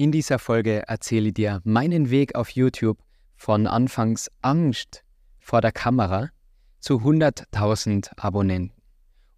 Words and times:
In 0.00 0.12
dieser 0.12 0.38
Folge 0.38 0.88
erzähle 0.88 1.28
ich 1.28 1.34
dir 1.34 1.60
meinen 1.62 2.08
Weg 2.08 2.34
auf 2.34 2.48
YouTube 2.48 2.96
von 3.36 3.66
anfangs 3.66 4.30
Angst 4.40 5.04
vor 5.38 5.60
der 5.60 5.72
Kamera 5.72 6.30
zu 6.78 7.00
100.000 7.00 8.12
Abonnenten. 8.16 8.74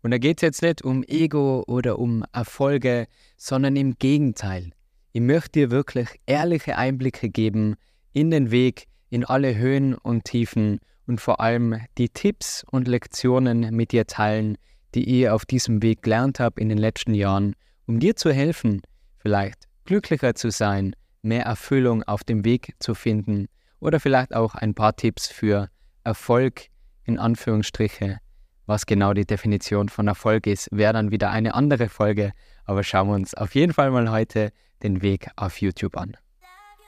Und 0.04 0.12
da 0.12 0.19
geht 0.19 0.38
es 0.38 0.43
jetzt 0.43 0.62
nicht 0.62 0.83
um 0.83 1.03
Ego 1.03 1.64
oder 1.67 1.98
um 1.98 2.25
Erfolge, 2.33 3.09
sondern 3.37 3.75
im 3.75 3.98
Gegenteil. 3.98 4.71
Ich 5.11 5.21
möchte 5.21 5.51
dir 5.51 5.72
wirklich 5.72 6.21
ehrliche 6.27 6.79
Einblicke 6.79 7.29
geben 7.29 7.75
in 8.13 8.31
den 8.31 8.53
Weg, 8.53 8.87
in 9.11 9.25
alle 9.25 9.57
Höhen 9.57 9.97
und 9.97 10.27
Tiefen 10.27 10.79
und 11.09 11.21
vor 11.21 11.41
allem 11.41 11.81
die 11.99 12.09
Tipps 12.09 12.65
und 12.71 12.87
Lektionen 12.87 13.75
mit 13.75 13.91
dir 13.91 14.07
teilen, 14.07 14.57
die 14.95 15.23
ich 15.23 15.29
auf 15.29 15.45
diesem 15.45 15.83
Weg 15.83 16.03
gelernt 16.03 16.39
habe 16.39 16.61
in 16.61 16.69
den 16.69 16.79
letzten 16.79 17.15
Jahren, 17.15 17.57
um 17.87 17.99
dir 17.99 18.15
zu 18.15 18.33
helfen, 18.33 18.81
vielleicht 19.19 19.71
glücklicher 19.85 20.35
zu 20.35 20.51
sein, 20.51 20.95
mehr 21.23 21.45
Erfüllung 21.45 22.03
auf 22.03 22.25
dem 22.25 22.45
Weg 22.45 22.75
zu 22.79 22.95
finden 22.95 23.48
oder 23.80 24.01
vielleicht 24.01 24.34
auch 24.34 24.55
ein 24.55 24.75
paar 24.75 24.97
Tipps 24.97 25.29
für 25.29 25.69
Erfolg 26.05 26.66
in 27.05 27.19
Anführungsstriche. 27.19 28.19
Was 28.66 28.87
genau 28.87 29.12
die 29.12 29.27
Definition 29.27 29.89
von 29.89 30.06
Erfolg 30.06 30.47
ist, 30.47 30.69
wäre 30.70 30.92
dann 30.92 31.11
wieder 31.11 31.30
eine 31.30 31.55
andere 31.55 31.89
Folge, 31.89 32.33
aber 32.65 32.84
schauen 32.84 33.09
wir 33.09 33.15
uns 33.15 33.34
auf 33.34 33.55
jeden 33.55 33.73
Fall 33.73 33.91
mal 33.91 34.11
heute 34.11 34.53
den 34.83 35.03
Weg 35.03 35.29
auf 35.37 35.61
YouTube 35.61 35.97
an. 35.97 36.17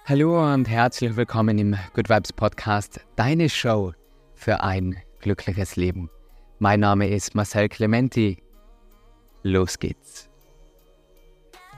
Hallo 0.05 0.53
und 0.53 0.69
herzlich 0.69 1.17
willkommen 1.17 1.59
im 1.59 1.77
Good 1.95 2.09
Vibes 2.09 2.33
Podcast, 2.33 3.01
deine 3.17 3.49
Show 3.49 3.93
für 4.35 4.63
ein 4.63 4.97
glückliches 5.21 5.77
Leben. 5.77 6.11
Mein 6.59 6.81
Name 6.81 7.09
ist 7.09 7.35
Marcel 7.35 7.69
Clementi. 7.69 8.43
Los 9.43 9.79
geht's. 9.79 10.34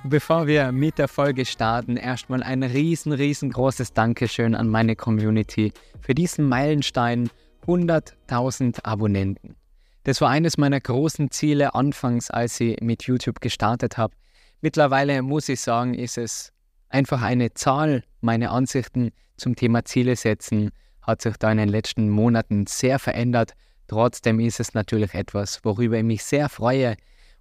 Bevor 0.05 0.46
wir 0.46 0.70
mit 0.73 0.98
der 0.98 1.09
Folge 1.09 1.45
starten, 1.45 1.96
erstmal 1.96 2.42
ein 2.42 2.62
riesen, 2.62 3.12
riesengroßes 3.12 3.92
Dankeschön 3.92 4.54
an 4.54 4.68
meine 4.68 4.95
Community 4.95 5.73
für 6.01 6.15
diesen 6.15 6.48
Meilenstein 6.48 7.29
100.000 7.66 8.85
Abonnenten. 8.85 9.57
Das 10.04 10.20
war 10.20 10.30
eines 10.30 10.59
meiner 10.59 10.80
großen 10.80 11.32
Ziele 11.32 11.74
anfangs, 11.74 12.30
als 12.30 12.60
ich 12.60 12.80
mit 12.80 13.02
YouTube 13.04 13.40
gestartet 13.40 13.98
habe. 13.98 14.15
Mittlerweile 14.60 15.23
muss 15.23 15.48
ich 15.48 15.60
sagen, 15.60 15.95
ist 15.95 16.18
es 16.18 16.52
einfach 16.88 17.23
eine 17.23 17.54
Zahl. 17.54 18.04
Meine 18.20 18.51
Ansichten 18.51 19.10
zum 19.37 19.57
Thema 19.57 19.85
Ziele 19.85 20.15
setzen 20.15 20.70
hat 21.02 21.23
sich 21.23 21.37
da 21.37 21.51
in 21.51 21.59
den 21.59 21.68
letzten 21.68 22.09
Monaten 22.09 22.66
sehr 22.66 22.98
verändert. 22.98 23.54
Trotzdem 23.88 24.40
ist 24.40 24.60
es 24.60 24.74
natürlich 24.74 25.15
etwas, 25.15 25.65
worüber 25.65 25.98
ich 25.98 26.04
mich 26.04 26.24
sehr 26.24 26.48
freue. 26.48 26.96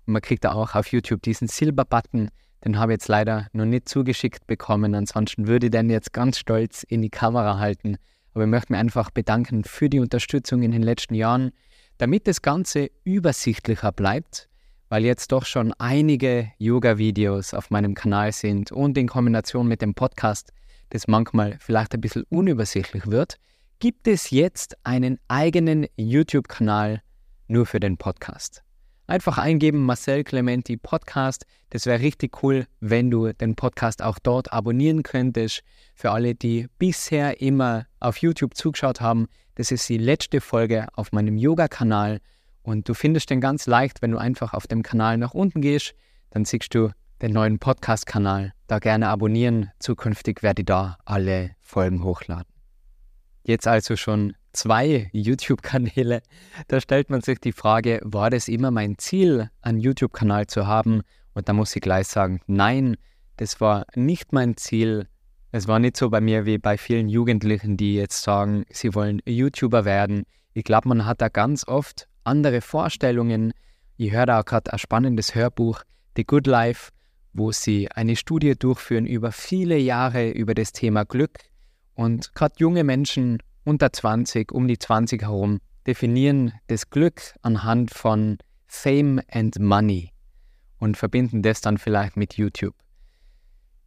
Und 0.06 0.14
man 0.14 0.22
kriegt 0.22 0.44
da 0.44 0.54
auch 0.54 0.76
auf 0.76 0.88
YouTube 0.92 1.22
diesen 1.22 1.48
Silber-Button 1.48 2.30
den 2.66 2.80
habe 2.80 2.94
ich 2.94 2.96
jetzt 2.96 3.08
leider 3.08 3.48
noch 3.54 3.66
nicht 3.66 3.88
zugeschickt 3.88 4.48
bekommen. 4.48 4.96
Ansonsten 4.96 5.48
würde 5.48 5.68
ich 5.68 5.72
den 5.72 5.90
jetzt 5.90 6.14
ganz 6.14 6.40
stolz 6.40 6.84
in 6.84 7.02
die 7.02 7.10
Kamera 7.10 7.60
halten. 7.60 7.98
Aber 8.34 8.44
ich 8.44 8.50
möchte 8.50 8.74
mich 8.74 8.80
einfach 8.80 9.12
bedanken 9.12 9.64
für 9.64 9.90
die 9.90 10.00
Unterstützung 10.00 10.64
in 10.64 10.72
den 10.72 10.82
letzten 10.82 11.14
Jahren, 11.14 11.52
damit 12.00 12.28
das 12.28 12.42
Ganze 12.42 12.90
übersichtlicher 13.04 13.92
bleibt, 13.92 14.50
weil 14.90 15.06
jetzt 15.06 15.32
doch 15.32 15.46
schon 15.46 15.74
einige 15.78 16.52
Yoga-Videos 16.58 17.54
auf 17.54 17.70
meinem 17.70 17.94
Kanal 17.94 18.32
sind 18.32 18.72
und 18.72 18.98
in 18.98 19.08
Kombination 19.08 19.68
mit 19.68 19.82
dem 19.82 19.94
Podcast, 19.94 20.52
das 20.90 21.08
manchmal 21.08 21.58
vielleicht 21.60 21.94
ein 21.94 22.02
bisschen 22.02 22.26
unübersichtlich 22.30 23.08
wird, 23.08 23.38
gibt 23.80 24.08
es 24.08 24.32
jetzt 24.32 24.76
einen 24.84 25.20
eigenen 25.28 25.86
YouTube-Kanal 25.96 27.02
nur 27.48 27.66
für 27.66 27.80
den 27.80 27.98
Podcast. 27.98 28.65
Einfach 29.08 29.38
eingeben 29.38 29.84
Marcel 29.84 30.24
Clementi 30.24 30.78
Podcast. 30.78 31.46
Das 31.70 31.86
wäre 31.86 32.00
richtig 32.00 32.42
cool, 32.42 32.66
wenn 32.80 33.12
du 33.12 33.34
den 33.34 33.56
Podcast 33.56 34.02
auch 34.02 34.18
dort 34.18 34.52
abonnieren 34.52 35.04
könntest. 35.04 35.62
Für 35.94 36.10
alle, 36.10 36.34
die 36.34 36.68
bisher 36.80 37.40
immer 37.40 37.86
auf 38.00 38.18
YouTube 38.18 38.56
zugeschaut 38.56 39.02
haben, 39.02 39.28
das 39.56 39.72
ist 39.72 39.88
die 39.90 40.00
letzte 40.00 40.42
Folge 40.42 40.88
auf 40.94 41.12
meinem 41.12 41.38
Yoga-Kanal 41.38 42.20
und 42.64 42.90
du 42.90 42.96
findest 42.96 43.30
den 43.30 43.42
ganz 43.42 43.68
leicht, 43.68 44.02
wenn 44.02 44.12
du 44.12 44.18
einfach 44.18 44.56
auf 44.56 44.66
dem 44.66 44.82
Kanal 44.82 45.20
nach 45.20 45.36
unten 45.36 45.62
gehst. 45.62 45.94
Dann 46.32 46.44
siehst 46.44 46.74
du 46.74 46.90
den 47.22 47.32
neuen 47.32 47.60
Podcast-Kanal. 47.60 48.54
Da 48.66 48.80
gerne 48.80 49.10
abonnieren. 49.10 49.70
Zukünftig 49.80 50.42
werde 50.42 50.64
ich 50.64 50.66
da 50.66 50.98
alle 51.06 51.52
Folgen 51.62 52.04
hochladen. 52.04 52.55
Jetzt 53.48 53.68
also 53.68 53.96
schon 53.96 54.34
zwei 54.54 55.08
YouTube-Kanäle. 55.14 56.24
Da 56.68 56.82
stellt 56.82 57.12
man 57.12 57.22
sich 57.22 57.40
die 57.40 57.52
Frage, 57.52 58.00
war 58.04 58.32
das 58.32 58.48
immer 58.48 58.72
mein 58.72 58.98
Ziel, 58.98 59.52
einen 59.62 59.80
YouTube-Kanal 59.80 60.48
zu 60.48 60.66
haben? 60.66 61.04
Und 61.36 61.48
da 61.48 61.54
muss 61.54 61.76
ich 61.76 61.82
gleich 61.84 62.08
sagen, 62.08 62.42
nein, 62.48 62.98
das 63.38 63.62
war 63.62 63.86
nicht 63.94 64.34
mein 64.34 64.58
Ziel. 64.58 65.08
Es 65.52 65.68
war 65.68 65.78
nicht 65.78 65.96
so 65.96 66.10
bei 66.10 66.22
mir 66.22 66.48
wie 66.48 66.58
bei 66.58 66.76
vielen 66.80 67.08
Jugendlichen, 67.08 67.78
die 67.78 67.94
jetzt 67.94 68.24
sagen, 68.24 68.66
sie 68.72 68.96
wollen 68.96 69.22
YouTuber 69.28 69.86
werden. 69.86 70.24
Ich 70.54 70.64
glaube, 70.64 70.90
man 70.90 71.06
hat 71.06 71.22
da 71.22 71.30
ganz 71.30 71.68
oft 71.68 72.08
andere 72.24 72.62
Vorstellungen. 72.62 73.54
Ich 73.96 74.12
höre 74.12 74.26
da 74.26 74.42
gerade 74.42 74.74
ein 74.74 74.80
spannendes 74.80 75.36
Hörbuch, 75.36 75.84
The 76.16 76.24
Good 76.24 76.48
Life, 76.48 76.92
wo 77.32 77.52
sie 77.52 77.92
eine 77.92 78.16
Studie 78.16 78.56
durchführen 78.58 79.06
über 79.06 79.32
viele 79.32 79.78
Jahre 79.78 80.32
über 80.32 80.56
das 80.56 80.72
Thema 80.72 81.04
Glück. 81.06 81.38
Und 81.96 82.34
gerade 82.36 82.56
junge 82.60 82.84
Menschen 82.84 83.40
unter 83.64 83.92
20, 83.92 84.52
um 84.52 84.68
die 84.68 84.78
20 84.78 85.24
herum, 85.24 85.60
definieren 85.88 86.54
das 86.68 86.90
Glück 86.90 87.34
anhand 87.42 87.92
von 87.92 88.38
Fame 88.68 89.22
and 89.32 89.60
Money 89.60 90.12
und 90.80 90.98
verbinden 90.98 91.42
das 91.42 91.62
dann 91.62 91.78
vielleicht 91.78 92.18
mit 92.18 92.36
YouTube. 92.36 92.76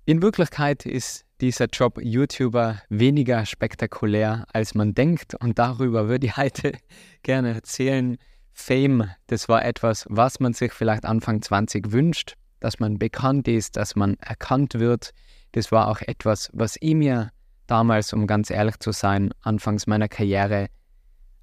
In 0.04 0.22
Wirklichkeit 0.22 0.86
ist 0.86 1.26
dieser 1.40 1.66
Job 1.66 2.00
YouTuber 2.02 2.80
weniger 2.88 3.44
spektakulär, 3.44 4.46
als 4.52 4.74
man 4.74 4.94
denkt 4.94 5.34
und 5.34 5.58
darüber 5.58 6.08
würde 6.08 6.26
ich 6.26 6.36
heute 6.36 6.72
gerne 7.22 7.54
erzählen. 7.54 8.16
Fame, 8.52 9.10
das 9.28 9.48
war 9.48 9.64
etwas, 9.64 10.06
was 10.08 10.40
man 10.40 10.52
sich 10.52 10.72
vielleicht 10.72 11.04
Anfang 11.04 11.42
20 11.42 11.92
wünscht, 11.92 12.34
dass 12.58 12.80
man 12.80 12.98
bekannt 12.98 13.46
ist, 13.46 13.76
dass 13.76 13.94
man 13.94 14.14
erkannt 14.14 14.74
wird. 14.74 15.10
Das 15.52 15.70
war 15.70 15.86
auch 15.88 16.00
etwas, 16.00 16.50
was 16.52 16.76
ich 16.80 16.94
mir 16.94 17.30
damals, 17.70 18.12
um 18.12 18.26
ganz 18.26 18.50
ehrlich 18.50 18.78
zu 18.78 18.92
sein, 18.92 19.30
anfangs 19.42 19.86
meiner 19.86 20.08
Karriere 20.08 20.68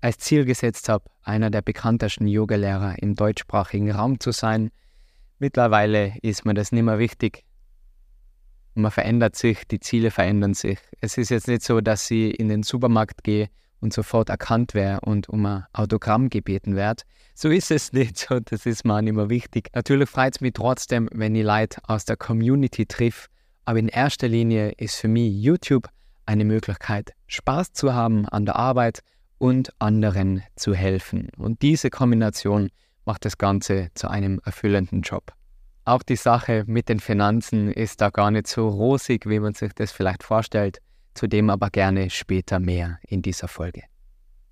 als 0.02 0.18
Ziel 0.20 0.46
gesetzt 0.46 0.90
habe, 0.90 1.06
einer 1.24 1.50
der 1.50 1.62
bekanntesten 1.62 2.28
Yogalehrer 2.28 3.02
im 3.02 3.16
deutschsprachigen 3.16 3.92
Raum 3.92 4.20
zu 4.20 4.32
sein. 4.32 4.72
Mittlerweile 5.40 6.14
ist 6.22 6.46
mir 6.46 6.54
das 6.54 6.72
nicht 6.72 6.84
mehr 6.84 7.00
wichtig. 7.00 7.44
Man 8.76 8.92
verändert 8.92 9.36
sich, 9.36 9.66
die 9.68 9.80
Ziele 9.80 10.12
verändern 10.12 10.54
sich. 10.54 10.80
Es 11.02 11.18
ist 11.18 11.30
jetzt 11.30 11.48
nicht 11.48 11.64
so, 11.64 11.82
dass 11.82 12.12
ich 12.12 12.40
in 12.40 12.50
den 12.50 12.64
Supermarkt 12.64 13.24
gehe 13.24 13.50
und 13.80 13.94
sofort 13.94 14.30
erkannt 14.30 14.74
wäre 14.74 15.02
und 15.02 15.30
um 15.30 15.46
ein 15.46 15.66
Autogramm 15.74 16.30
gebeten 16.30 16.76
werde. 16.76 17.04
So 17.34 17.50
ist 17.50 17.72
es 17.72 17.94
nicht 17.94 18.18
so, 18.18 18.40
das 18.40 18.66
ist 18.66 18.86
mir 18.86 18.96
auch 18.96 19.02
nicht 19.02 19.16
mehr 19.16 19.30
wichtig. 19.30 19.70
Natürlich 19.74 20.10
freut 20.10 20.36
es 20.36 20.42
mich 20.42 20.54
trotzdem, 20.54 21.10
wenn 21.14 21.36
ich 21.36 21.44
Leute 21.44 21.80
aus 21.88 22.06
der 22.06 22.18
Community 22.18 22.86
triff, 22.86 23.28
aber 23.66 23.80
in 23.80 23.88
erster 23.88 24.28
Linie 24.28 24.72
ist 24.78 24.96
für 24.98 25.08
mich 25.08 25.34
YouTube 25.34 25.90
eine 26.26 26.46
Möglichkeit, 26.46 27.14
Spaß 27.28 27.74
zu 27.74 27.94
haben 27.94 28.28
an 28.28 28.46
der 28.46 28.56
Arbeit 28.56 29.02
und 29.38 29.72
anderen 29.80 30.44
zu 30.56 30.74
helfen. 30.74 31.30
Und 31.38 31.62
diese 31.62 31.90
Kombination 31.90 32.70
macht 33.06 33.26
das 33.26 33.38
Ganze 33.38 33.90
zu 33.94 34.10
einem 34.10 34.42
erfüllenden 34.44 35.02
Job. 35.02 35.34
Auch 35.86 36.02
die 36.02 36.16
Sache 36.16 36.64
mit 36.66 36.90
den 36.90 37.00
Finanzen 37.00 37.72
ist 37.72 38.02
da 38.02 38.10
gar 38.10 38.32
nicht 38.32 38.48
so 38.48 38.68
rosig, 38.68 39.30
wie 39.30 39.40
man 39.40 39.54
sich 39.54 39.74
das 39.74 39.92
vielleicht 39.92 40.24
vorstellt, 40.24 40.80
zudem 41.14 41.50
aber 41.50 41.70
gerne 41.70 42.10
später 42.10 42.60
mehr 42.60 42.98
in 43.08 43.22
dieser 43.22 43.48
Folge. 43.48 43.84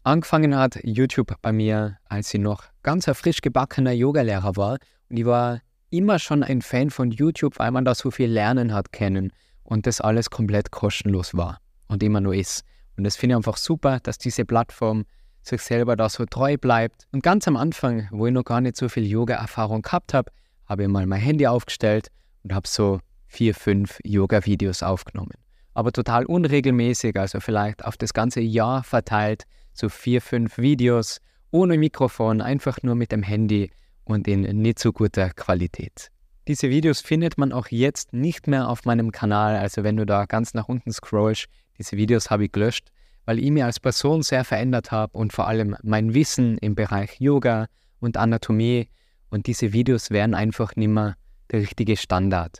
Angefangen 0.03 0.55
hat 0.55 0.79
YouTube 0.83 1.33
bei 1.41 1.51
mir, 1.51 1.97
als 2.05 2.33
ich 2.33 2.39
noch 2.39 2.65
ganz 2.83 3.07
ein 3.07 3.15
frisch 3.15 3.41
gebackener 3.41 3.93
Yogalehrer 3.93 4.55
war 4.57 4.77
und 5.09 5.17
ich 5.17 5.25
war 5.25 5.61
immer 5.89 6.19
schon 6.19 6.43
ein 6.43 6.61
Fan 6.61 6.89
von 6.89 7.09
YouTube, 7.09 7.57
weil 7.57 7.71
man 7.71 7.85
da 7.85 7.95
so 7.95 8.11
viel 8.11 8.29
lernen 8.29 8.73
hat 8.73 8.91
können 8.91 9.31
und 9.63 9.87
das 9.87 10.01
alles 10.01 10.29
komplett 10.29 10.71
kostenlos 10.71 11.35
war 11.35 11.62
und 11.87 12.03
immer 12.03 12.21
nur 12.21 12.35
ist. 12.35 12.63
Und 12.97 13.03
das 13.03 13.15
finde 13.15 13.33
ich 13.33 13.37
einfach 13.37 13.57
super, 13.57 13.99
dass 14.01 14.17
diese 14.17 14.45
Plattform 14.45 15.05
sich 15.41 15.61
selber 15.61 15.95
da 15.95 16.09
so 16.09 16.25
treu 16.25 16.57
bleibt. 16.57 17.07
Und 17.11 17.23
ganz 17.23 17.47
am 17.47 17.57
Anfang, 17.57 18.07
wo 18.11 18.27
ich 18.27 18.33
noch 18.33 18.45
gar 18.45 18.61
nicht 18.61 18.77
so 18.77 18.87
viel 18.89 19.05
Yoga-Erfahrung 19.05 19.81
gehabt 19.81 20.13
habe, 20.13 20.31
habe 20.65 20.83
ich 20.83 20.89
mal 20.89 21.05
mein 21.05 21.19
Handy 21.19 21.47
aufgestellt 21.47 22.09
und 22.43 22.53
habe 22.53 22.67
so 22.67 22.99
vier, 23.27 23.53
fünf 23.53 23.99
Yoga-Videos 24.03 24.83
aufgenommen. 24.83 25.33
Aber 25.73 25.91
total 25.91 26.25
unregelmäßig, 26.25 27.17
also 27.19 27.39
vielleicht 27.39 27.83
auf 27.83 27.97
das 27.97 28.13
ganze 28.13 28.41
Jahr 28.41 28.83
verteilt, 28.83 29.43
so 29.73 29.89
vier, 29.89 30.21
fünf 30.21 30.57
Videos 30.57 31.19
ohne 31.51 31.77
Mikrofon, 31.77 32.41
einfach 32.41 32.81
nur 32.83 32.95
mit 32.95 33.11
dem 33.11 33.23
Handy 33.23 33.71
und 34.05 34.27
in 34.27 34.41
nicht 34.41 34.79
so 34.79 34.91
guter 34.91 35.29
Qualität. 35.31 36.09
Diese 36.47 36.69
Videos 36.69 37.01
findet 37.01 37.37
man 37.37 37.51
auch 37.51 37.67
jetzt 37.69 38.13
nicht 38.13 38.47
mehr 38.47 38.67
auf 38.69 38.85
meinem 38.85 39.11
Kanal, 39.11 39.55
also 39.55 39.83
wenn 39.83 39.97
du 39.97 40.05
da 40.05 40.25
ganz 40.25 40.53
nach 40.53 40.67
unten 40.67 40.91
scrollst, 40.91 41.45
diese 41.77 41.97
Videos 41.97 42.29
habe 42.29 42.45
ich 42.45 42.51
gelöscht, 42.51 42.89
weil 43.25 43.39
ich 43.39 43.51
mich 43.51 43.63
als 43.63 43.79
Person 43.79 44.21
sehr 44.21 44.43
verändert 44.43 44.91
habe 44.91 45.17
und 45.17 45.33
vor 45.33 45.47
allem 45.47 45.75
mein 45.83 46.13
Wissen 46.13 46.57
im 46.59 46.75
Bereich 46.75 47.19
Yoga 47.19 47.67
und 47.99 48.17
Anatomie 48.17 48.89
und 49.29 49.47
diese 49.47 49.73
Videos 49.73 50.11
wären 50.11 50.33
einfach 50.33 50.75
nicht 50.75 50.89
mehr 50.89 51.15
der 51.51 51.61
richtige 51.61 51.97
Standard. 51.97 52.59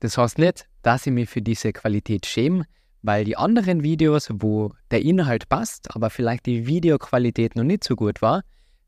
Das 0.00 0.18
heißt 0.18 0.38
nicht, 0.38 0.66
dass 0.82 1.06
ich 1.06 1.12
mich 1.12 1.28
für 1.28 1.42
diese 1.42 1.72
Qualität 1.72 2.26
schäme, 2.26 2.64
weil 3.02 3.24
die 3.24 3.36
anderen 3.36 3.82
Videos, 3.82 4.28
wo 4.32 4.72
der 4.90 5.02
Inhalt 5.02 5.48
passt, 5.48 5.94
aber 5.94 6.10
vielleicht 6.10 6.46
die 6.46 6.66
Videoqualität 6.66 7.56
noch 7.56 7.64
nicht 7.64 7.84
so 7.84 7.96
gut 7.96 8.22
war, 8.22 8.42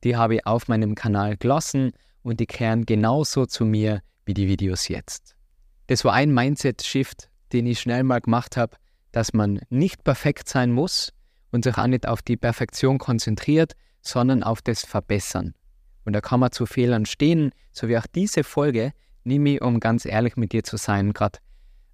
die 0.04 0.16
habe 0.16 0.36
ich 0.36 0.46
auf 0.46 0.68
meinem 0.68 0.94
Kanal 0.94 1.36
gelassen 1.36 1.92
und 2.22 2.40
die 2.40 2.46
kehren 2.46 2.86
genauso 2.86 3.46
zu 3.46 3.64
mir 3.64 4.02
wie 4.26 4.34
die 4.34 4.48
Videos 4.48 4.88
jetzt. 4.88 5.34
Das 5.86 6.04
war 6.04 6.12
ein 6.14 6.32
Mindset-Shift, 6.32 7.28
den 7.52 7.66
ich 7.66 7.80
schnell 7.80 8.04
mal 8.04 8.20
gemacht 8.20 8.56
habe, 8.56 8.76
dass 9.14 9.32
man 9.32 9.60
nicht 9.70 10.02
perfekt 10.02 10.48
sein 10.48 10.72
muss 10.72 11.12
und 11.52 11.64
sich 11.64 11.78
auch 11.78 11.86
nicht 11.86 12.08
auf 12.08 12.20
die 12.20 12.36
Perfektion 12.36 12.98
konzentriert, 12.98 13.74
sondern 14.00 14.42
auf 14.42 14.60
das 14.60 14.84
Verbessern. 14.84 15.54
Und 16.04 16.14
da 16.14 16.20
kann 16.20 16.40
man 16.40 16.50
zu 16.50 16.66
Fehlern 16.66 17.06
stehen, 17.06 17.52
so 17.70 17.86
wie 17.88 17.96
auch 17.96 18.06
diese 18.12 18.42
Folge, 18.42 18.92
nehme 19.22 19.50
ich, 19.50 19.62
um 19.62 19.78
ganz 19.78 20.04
ehrlich 20.04 20.36
mit 20.36 20.52
dir 20.52 20.64
zu 20.64 20.76
sein, 20.76 21.12
gerade 21.12 21.38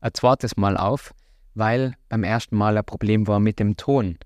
ein 0.00 0.12
zweites 0.14 0.56
Mal 0.56 0.78
auf, 0.78 1.12
weil 1.54 1.94
beim 2.08 2.24
ersten 2.24 2.56
Mal 2.56 2.78
ein 2.78 2.84
Problem 2.84 3.26
war 3.26 3.38
mit 3.38 3.58
dem 3.58 3.76
Ton. 3.76 4.16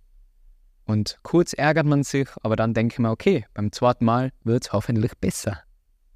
Und 0.84 1.18
kurz 1.22 1.52
ärgert 1.52 1.86
man 1.86 2.04
sich, 2.04 2.28
aber 2.42 2.54
dann 2.54 2.74
denke 2.74 2.94
ich 2.94 2.98
mir, 3.00 3.10
okay, 3.10 3.44
beim 3.54 3.72
zweiten 3.72 4.04
Mal 4.04 4.30
wird 4.44 4.66
es 4.66 4.72
hoffentlich 4.72 5.12
besser. 5.20 5.58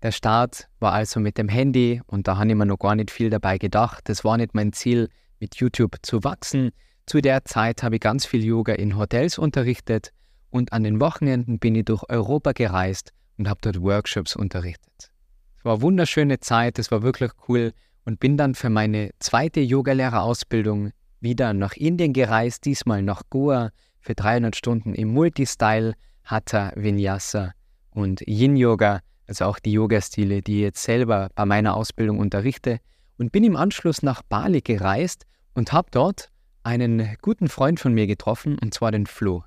Der 0.02 0.12
Start 0.12 0.68
war 0.78 0.92
also 0.92 1.18
mit 1.18 1.38
dem 1.38 1.48
Handy 1.48 2.02
und 2.06 2.28
da 2.28 2.36
habe 2.36 2.48
ich 2.48 2.54
mir 2.54 2.66
noch 2.66 2.78
gar 2.78 2.94
nicht 2.94 3.10
viel 3.10 3.30
dabei 3.30 3.58
gedacht. 3.58 4.08
Das 4.08 4.24
war 4.24 4.36
nicht 4.36 4.54
mein 4.54 4.72
Ziel, 4.72 5.08
mit 5.40 5.56
YouTube 5.56 5.96
zu 6.02 6.24
wachsen. 6.24 6.70
Zu 7.06 7.20
der 7.20 7.44
Zeit 7.44 7.82
habe 7.82 7.96
ich 7.96 8.00
ganz 8.00 8.26
viel 8.26 8.44
Yoga 8.44 8.74
in 8.74 8.96
Hotels 8.96 9.38
unterrichtet 9.38 10.12
und 10.50 10.72
an 10.72 10.82
den 10.82 11.00
Wochenenden 11.00 11.58
bin 11.58 11.74
ich 11.74 11.84
durch 11.84 12.02
Europa 12.08 12.52
gereist 12.52 13.12
und 13.38 13.48
habe 13.48 13.60
dort 13.62 13.80
Workshops 13.80 14.36
unterrichtet. 14.36 15.10
Es 15.58 15.64
war 15.64 15.74
eine 15.74 15.82
wunderschöne 15.82 16.40
Zeit, 16.40 16.78
es 16.78 16.90
war 16.90 17.02
wirklich 17.02 17.30
cool 17.48 17.72
und 18.04 18.20
bin 18.20 18.36
dann 18.36 18.54
für 18.54 18.70
meine 18.70 19.10
zweite 19.20 19.60
Yogalehrerausbildung 19.60 20.92
wieder 21.20 21.52
nach 21.52 21.74
Indien 21.74 22.12
gereist, 22.12 22.64
diesmal 22.64 23.02
nach 23.02 23.22
Goa 23.30 23.70
für 24.00 24.14
300 24.14 24.54
Stunden 24.54 24.94
im 24.94 25.08
Multistyle, 25.08 25.94
Hatha, 26.24 26.72
Vinyasa 26.76 27.52
und 27.90 28.20
Yin 28.26 28.56
Yoga, 28.56 29.00
also 29.26 29.46
auch 29.46 29.58
die 29.58 29.72
Yoga-Stile, 29.72 30.42
die 30.42 30.58
ich 30.58 30.62
jetzt 30.62 30.82
selber 30.82 31.30
bei 31.34 31.44
meiner 31.44 31.74
Ausbildung 31.74 32.18
unterrichte 32.18 32.80
und 33.18 33.32
bin 33.32 33.44
im 33.44 33.56
Anschluss 33.56 34.02
nach 34.02 34.22
Bali 34.22 34.60
gereist 34.60 35.26
und 35.54 35.72
habe 35.72 35.88
dort 35.90 36.30
einen 36.62 37.16
guten 37.20 37.48
Freund 37.48 37.80
von 37.80 37.92
mir 37.92 38.06
getroffen, 38.06 38.58
und 38.58 38.72
zwar 38.72 38.92
den 38.92 39.06
Flo. 39.06 39.44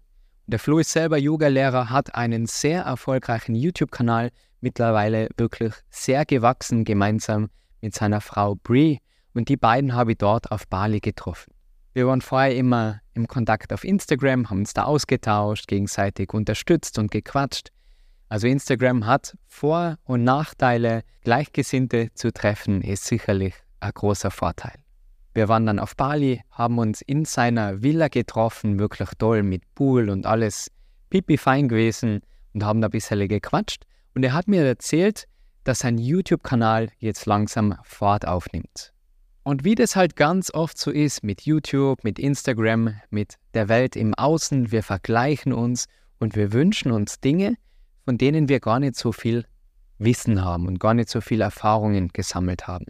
Der 0.48 0.60
Flo 0.60 0.80
ist 0.80 0.92
selber 0.92 1.18
Yogalehrer, 1.18 1.90
hat 1.90 2.16
einen 2.16 2.46
sehr 2.46 2.84
erfolgreichen 2.84 3.56
YouTube-Kanal, 3.56 4.32
mittlerweile 4.60 5.30
wirklich 5.38 5.74
sehr 5.90 6.26
gewachsen, 6.26 6.84
gemeinsam 6.84 7.50
mit 7.80 7.96
seiner 7.96 8.22
Frau 8.22 8.56
Brie. 8.56 9.00
Und 9.34 9.50
die 9.50 9.58
beiden 9.58 9.96
habe 9.96 10.12
ich 10.12 10.18
dort 10.18 10.52
auf 10.52 10.68
Bali 10.68 11.00
getroffen. 11.00 11.54
Wir 11.94 12.08
waren 12.08 12.22
vorher 12.22 12.56
immer 12.56 13.00
im 13.14 13.28
Kontakt 13.28 13.72
auf 13.74 13.84
Instagram, 13.84 14.50
haben 14.50 14.60
uns 14.60 14.74
da 14.74 14.84
ausgetauscht, 14.84 15.68
gegenseitig 15.68 16.34
unterstützt 16.34 16.98
und 17.00 17.12
gequatscht. 17.12 17.70
Also 18.32 18.48
Instagram 18.48 19.06
hat 19.08 19.38
Vor- 19.46 19.98
und 20.06 20.24
Nachteile, 20.24 21.04
Gleichgesinnte 21.26 22.14
zu 22.14 22.32
treffen, 22.32 22.82
ist 22.82 23.04
sicherlich 23.04 23.54
ein 23.82 23.92
großer 23.94 24.32
Vorteil. 24.32 24.76
Wir 25.34 25.50
waren 25.50 25.66
dann 25.66 25.80
auf 25.80 25.98
Bali, 25.98 26.42
haben 26.50 26.78
uns 26.78 27.02
in 27.02 27.26
seiner 27.26 27.84
Villa 27.84 28.08
getroffen, 28.08 28.80
wirklich 28.80 29.10
toll 29.18 29.44
mit 29.44 29.64
Pool 29.76 30.10
und 30.10 30.26
alles 30.26 30.72
pipi 31.10 31.38
fein 31.38 31.68
gewesen 31.68 32.22
und 32.54 32.64
haben 32.64 32.80
da 32.80 32.88
ein 32.88 32.92
bisschen 32.92 33.28
gequatscht. 33.28 33.84
Und 34.16 34.24
er 34.24 34.32
hat 34.32 34.48
mir 34.48 34.64
erzählt, 34.64 35.26
dass 35.66 35.80
sein 35.80 35.98
YouTube-Kanal 35.98 36.88
jetzt 37.00 37.26
langsam 37.26 37.76
Fahrt 37.84 38.26
aufnimmt. 38.26 38.94
Und 39.44 39.66
wie 39.66 39.76
das 39.76 39.98
halt 39.98 40.16
ganz 40.16 40.54
oft 40.54 40.78
so 40.78 40.90
ist 40.90 41.22
mit 41.22 41.42
YouTube, 41.42 42.06
mit 42.06 42.18
Instagram, 42.18 42.94
mit 43.10 43.36
der 43.56 43.68
Welt 43.68 43.98
im 43.98 44.14
Außen, 44.14 44.72
wir 44.72 44.84
vergleichen 44.84 45.52
uns 45.52 45.88
und 46.18 46.38
wir 46.38 46.54
wünschen 46.54 46.94
uns 46.94 47.20
Dinge, 47.20 47.58
von 48.06 48.18
denen 48.18 48.50
wir 48.50 48.60
gar 48.60 48.80
nicht 48.80 48.96
so 48.96 49.12
viel 49.12 49.46
Wissen 49.98 50.44
haben 50.44 50.68
und 50.68 50.80
gar 50.80 50.94
nicht 50.94 51.10
so 51.10 51.22
viel 51.22 51.42
Erfahrungen 51.42 52.10
gesammelt 52.10 52.68
haben. 52.68 52.86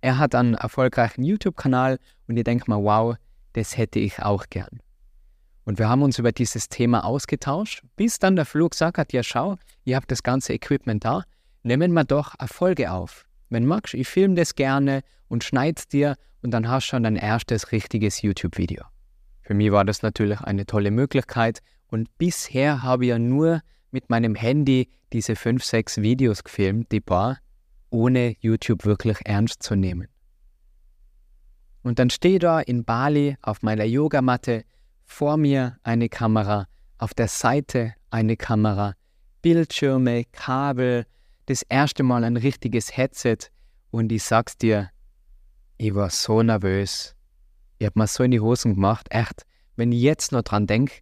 Er 0.00 0.18
hat 0.18 0.34
einen 0.34 0.54
erfolgreichen 0.54 1.22
YouTube-Kanal 1.22 1.98
und 2.28 2.36
ich 2.36 2.44
denke 2.44 2.68
mal, 2.68 2.82
wow, 2.82 3.16
das 3.52 3.76
hätte 3.76 3.98
ich 3.98 4.20
auch 4.20 4.46
gern. 4.50 4.80
Und 5.64 5.78
wir 5.78 5.88
haben 5.88 6.02
uns 6.02 6.18
über 6.18 6.32
dieses 6.32 6.68
Thema 6.68 7.04
ausgetauscht, 7.04 7.82
bis 7.96 8.18
dann 8.18 8.36
der 8.36 8.44
Flug 8.44 8.72
gesagt 8.72 8.98
hat, 8.98 9.12
ja 9.12 9.22
schau, 9.22 9.56
ihr 9.84 9.96
habt 9.96 10.10
das 10.10 10.22
ganze 10.22 10.52
Equipment 10.52 11.04
da, 11.04 11.22
nehmen 11.62 11.92
wir 11.92 12.04
doch 12.04 12.34
Erfolge 12.38 12.90
auf. 12.90 13.24
Wenn 13.48 13.64
magst, 13.66 13.94
ich 13.94 14.08
filme 14.08 14.34
das 14.34 14.54
gerne 14.54 15.02
und 15.28 15.44
schneid's 15.44 15.86
dir 15.86 16.16
und 16.42 16.50
dann 16.50 16.68
hast 16.68 16.86
du 16.86 16.90
schon 16.90 17.04
dein 17.04 17.16
erstes 17.16 17.70
richtiges 17.70 18.22
YouTube-Video. 18.22 18.84
Für 19.42 19.54
mich 19.54 19.70
war 19.70 19.84
das 19.84 20.02
natürlich 20.02 20.40
eine 20.40 20.66
tolle 20.66 20.90
Möglichkeit 20.90 21.60
und 21.88 22.08
bisher 22.18 22.82
habe 22.82 23.04
ich 23.04 23.10
ja 23.10 23.18
nur 23.18 23.60
mit 23.92 24.10
meinem 24.10 24.34
Handy 24.34 24.88
diese 25.12 25.36
fünf, 25.36 25.64
sechs 25.64 25.98
Videos 25.98 26.42
gefilmt, 26.42 26.90
die 26.90 27.00
paar, 27.00 27.38
ohne 27.90 28.34
YouTube 28.40 28.84
wirklich 28.84 29.18
ernst 29.24 29.62
zu 29.62 29.76
nehmen. 29.76 30.08
Und 31.82 31.98
dann 31.98 32.10
stehe 32.10 32.38
da 32.38 32.60
in 32.60 32.84
Bali 32.84 33.36
auf 33.42 33.62
meiner 33.62 33.84
Yogamatte, 33.84 34.64
vor 35.04 35.36
mir 35.36 35.76
eine 35.82 36.08
Kamera, 36.08 36.66
auf 36.98 37.12
der 37.12 37.28
Seite 37.28 37.94
eine 38.10 38.36
Kamera, 38.36 38.94
Bildschirme, 39.42 40.24
Kabel, 40.32 41.04
das 41.46 41.62
erste 41.62 42.02
Mal 42.02 42.24
ein 42.24 42.36
richtiges 42.36 42.96
Headset 42.96 43.38
und 43.90 44.10
ich 44.10 44.22
sag's 44.22 44.56
dir, 44.56 44.90
ich 45.76 45.94
war 45.94 46.10
so 46.10 46.42
nervös. 46.42 47.14
Ich 47.78 47.86
hab 47.86 47.96
mir 47.96 48.06
so 48.06 48.22
in 48.22 48.30
die 48.30 48.40
Hosen 48.40 48.74
gemacht, 48.74 49.08
echt. 49.10 49.42
Wenn 49.74 49.90
ich 49.90 50.00
jetzt 50.00 50.30
noch 50.30 50.42
dran 50.42 50.66
denke, 50.66 50.94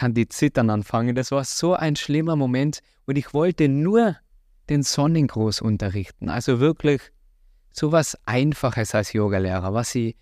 kann 0.00 0.14
die 0.14 0.30
Zittern 0.30 0.70
anfangen. 0.70 1.14
Das 1.14 1.30
war 1.30 1.44
so 1.44 1.74
ein 1.74 1.94
schlimmer 1.94 2.34
Moment 2.34 2.80
und 3.04 3.18
ich 3.18 3.34
wollte 3.34 3.68
nur 3.68 4.16
den 4.70 4.82
Sonnengruß 4.82 5.60
unterrichten. 5.60 6.30
Also 6.30 6.58
wirklich 6.58 7.02
so 7.70 7.92
was 7.92 8.16
Einfaches 8.24 8.94
als 8.94 9.12
Yogalehrer, 9.12 9.74
was 9.74 9.94
ich 9.94 10.16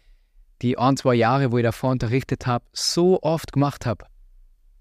die 0.62 0.76
ein, 0.76 0.96
zwei 0.96 1.14
Jahre, 1.14 1.52
wo 1.52 1.58
ich 1.58 1.62
davor 1.62 1.92
unterrichtet 1.92 2.44
habe, 2.44 2.64
so 2.72 3.22
oft 3.22 3.52
gemacht 3.52 3.86
habe. 3.86 4.06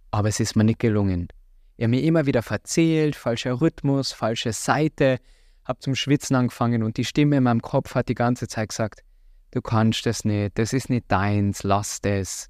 Aber 0.09 0.29
es 0.29 0.39
ist 0.39 0.55
mir 0.55 0.63
nicht 0.63 0.79
gelungen. 0.79 1.27
Ich 1.75 1.83
habe 1.83 1.91
mir 1.91 2.01
immer 2.01 2.25
wieder 2.25 2.41
verzählt, 2.41 3.15
falscher 3.15 3.61
Rhythmus, 3.61 4.13
falsche 4.13 4.51
Seite, 4.51 5.19
habe 5.63 5.77
zum 5.77 5.93
Schwitzen 5.93 6.35
angefangen 6.35 6.81
und 6.81 6.97
die 6.97 7.05
Stimme 7.05 7.37
in 7.37 7.43
meinem 7.43 7.61
Kopf 7.61 7.93
hat 7.93 8.09
die 8.09 8.15
ganze 8.15 8.47
Zeit 8.47 8.69
gesagt, 8.69 9.03
du 9.51 9.61
kannst 9.61 10.07
das 10.07 10.25
nicht, 10.25 10.57
das 10.57 10.73
ist 10.73 10.89
nicht 10.89 11.05
deins, 11.11 11.61
lass 11.61 12.01
das. 12.01 12.49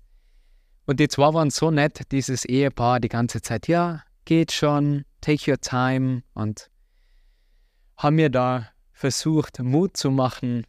Und 0.87 1.01
die 1.01 1.09
zwei 1.09 1.33
waren 1.33 1.49
so 1.49 1.69
nett, 1.69 2.13
dieses 2.13 2.45
Ehepaar, 2.45 3.01
die 3.01 3.09
ganze 3.09 3.41
Zeit, 3.41 3.67
ja, 3.67 4.03
geht 4.23 4.53
schon, 4.53 5.03
take 5.19 5.51
your 5.51 5.59
time 5.59 6.23
und 6.33 6.69
haben 7.97 8.15
mir 8.15 8.29
da 8.29 8.69
versucht, 8.93 9.59
Mut 9.59 9.97
zu 9.97 10.11
machen, 10.11 10.65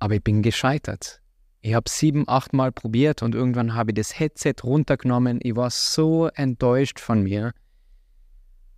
aber 0.00 0.16
ich 0.16 0.22
bin 0.22 0.42
gescheitert. 0.42 1.22
Ich 1.62 1.72
habe 1.72 1.88
sieben, 1.88 2.24
acht 2.28 2.52
Mal 2.52 2.72
probiert 2.72 3.22
und 3.22 3.34
irgendwann 3.34 3.74
habe 3.74 3.92
ich 3.92 3.94
das 3.94 4.18
Headset 4.18 4.54
runtergenommen. 4.62 5.38
Ich 5.42 5.56
war 5.56 5.70
so 5.70 6.26
enttäuscht 6.26 7.00
von 7.00 7.22
mir. 7.22 7.52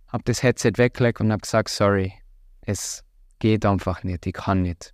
Habe 0.07 0.23
das 0.23 0.41
Headset 0.41 0.73
weggelegt 0.77 1.19
und 1.19 1.33
habe 1.33 1.41
gesagt, 1.41 1.69
sorry, 1.69 2.13
es 2.61 3.03
geht 3.39 3.65
einfach 3.65 4.03
nicht, 4.03 4.25
ich 4.25 4.33
kann 4.33 4.61
nicht. 4.61 4.93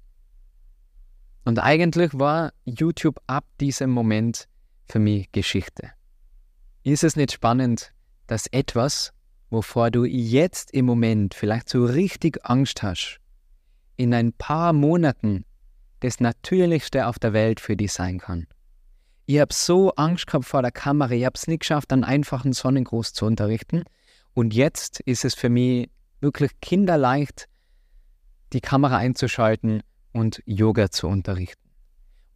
Und 1.45 1.59
eigentlich 1.59 2.17
war 2.17 2.51
YouTube 2.65 3.21
ab 3.27 3.45
diesem 3.59 3.91
Moment 3.91 4.47
für 4.87 4.99
mich 4.99 5.31
Geschichte. 5.31 5.91
Ist 6.83 7.03
es 7.03 7.15
nicht 7.15 7.31
spannend, 7.31 7.91
dass 8.27 8.47
etwas, 8.47 9.13
wovor 9.49 9.91
du 9.91 10.05
jetzt 10.05 10.71
im 10.71 10.85
Moment 10.85 11.33
vielleicht 11.33 11.69
so 11.69 11.85
richtig 11.85 12.39
Angst 12.43 12.83
hast, 12.83 13.19
in 13.95 14.13
ein 14.13 14.33
paar 14.33 14.73
Monaten 14.73 15.45
das 15.99 16.19
Natürlichste 16.19 17.07
auf 17.07 17.19
der 17.19 17.33
Welt 17.33 17.59
für 17.59 17.75
dich 17.75 17.91
sein 17.91 18.19
kann. 18.19 18.47
Ich 19.25 19.39
habe 19.39 19.53
so 19.53 19.91
Angst 19.95 20.27
gehabt 20.27 20.45
vor 20.45 20.61
der 20.61 20.71
Kamera, 20.71 21.11
ich 21.11 21.25
habe 21.25 21.35
es 21.35 21.47
nicht 21.47 21.59
geschafft, 21.59 21.91
einen 21.91 22.03
einfachen 22.03 22.53
Sonnengruß 22.53 23.13
zu 23.13 23.25
unterrichten. 23.25 23.83
Und 24.33 24.53
jetzt 24.53 25.01
ist 25.01 25.25
es 25.25 25.33
für 25.33 25.49
mich 25.49 25.89
wirklich 26.21 26.51
kinderleicht, 26.61 27.49
die 28.53 28.61
Kamera 28.61 28.97
einzuschalten 28.97 29.83
und 30.13 30.41
Yoga 30.45 30.91
zu 30.91 31.07
unterrichten. 31.07 31.66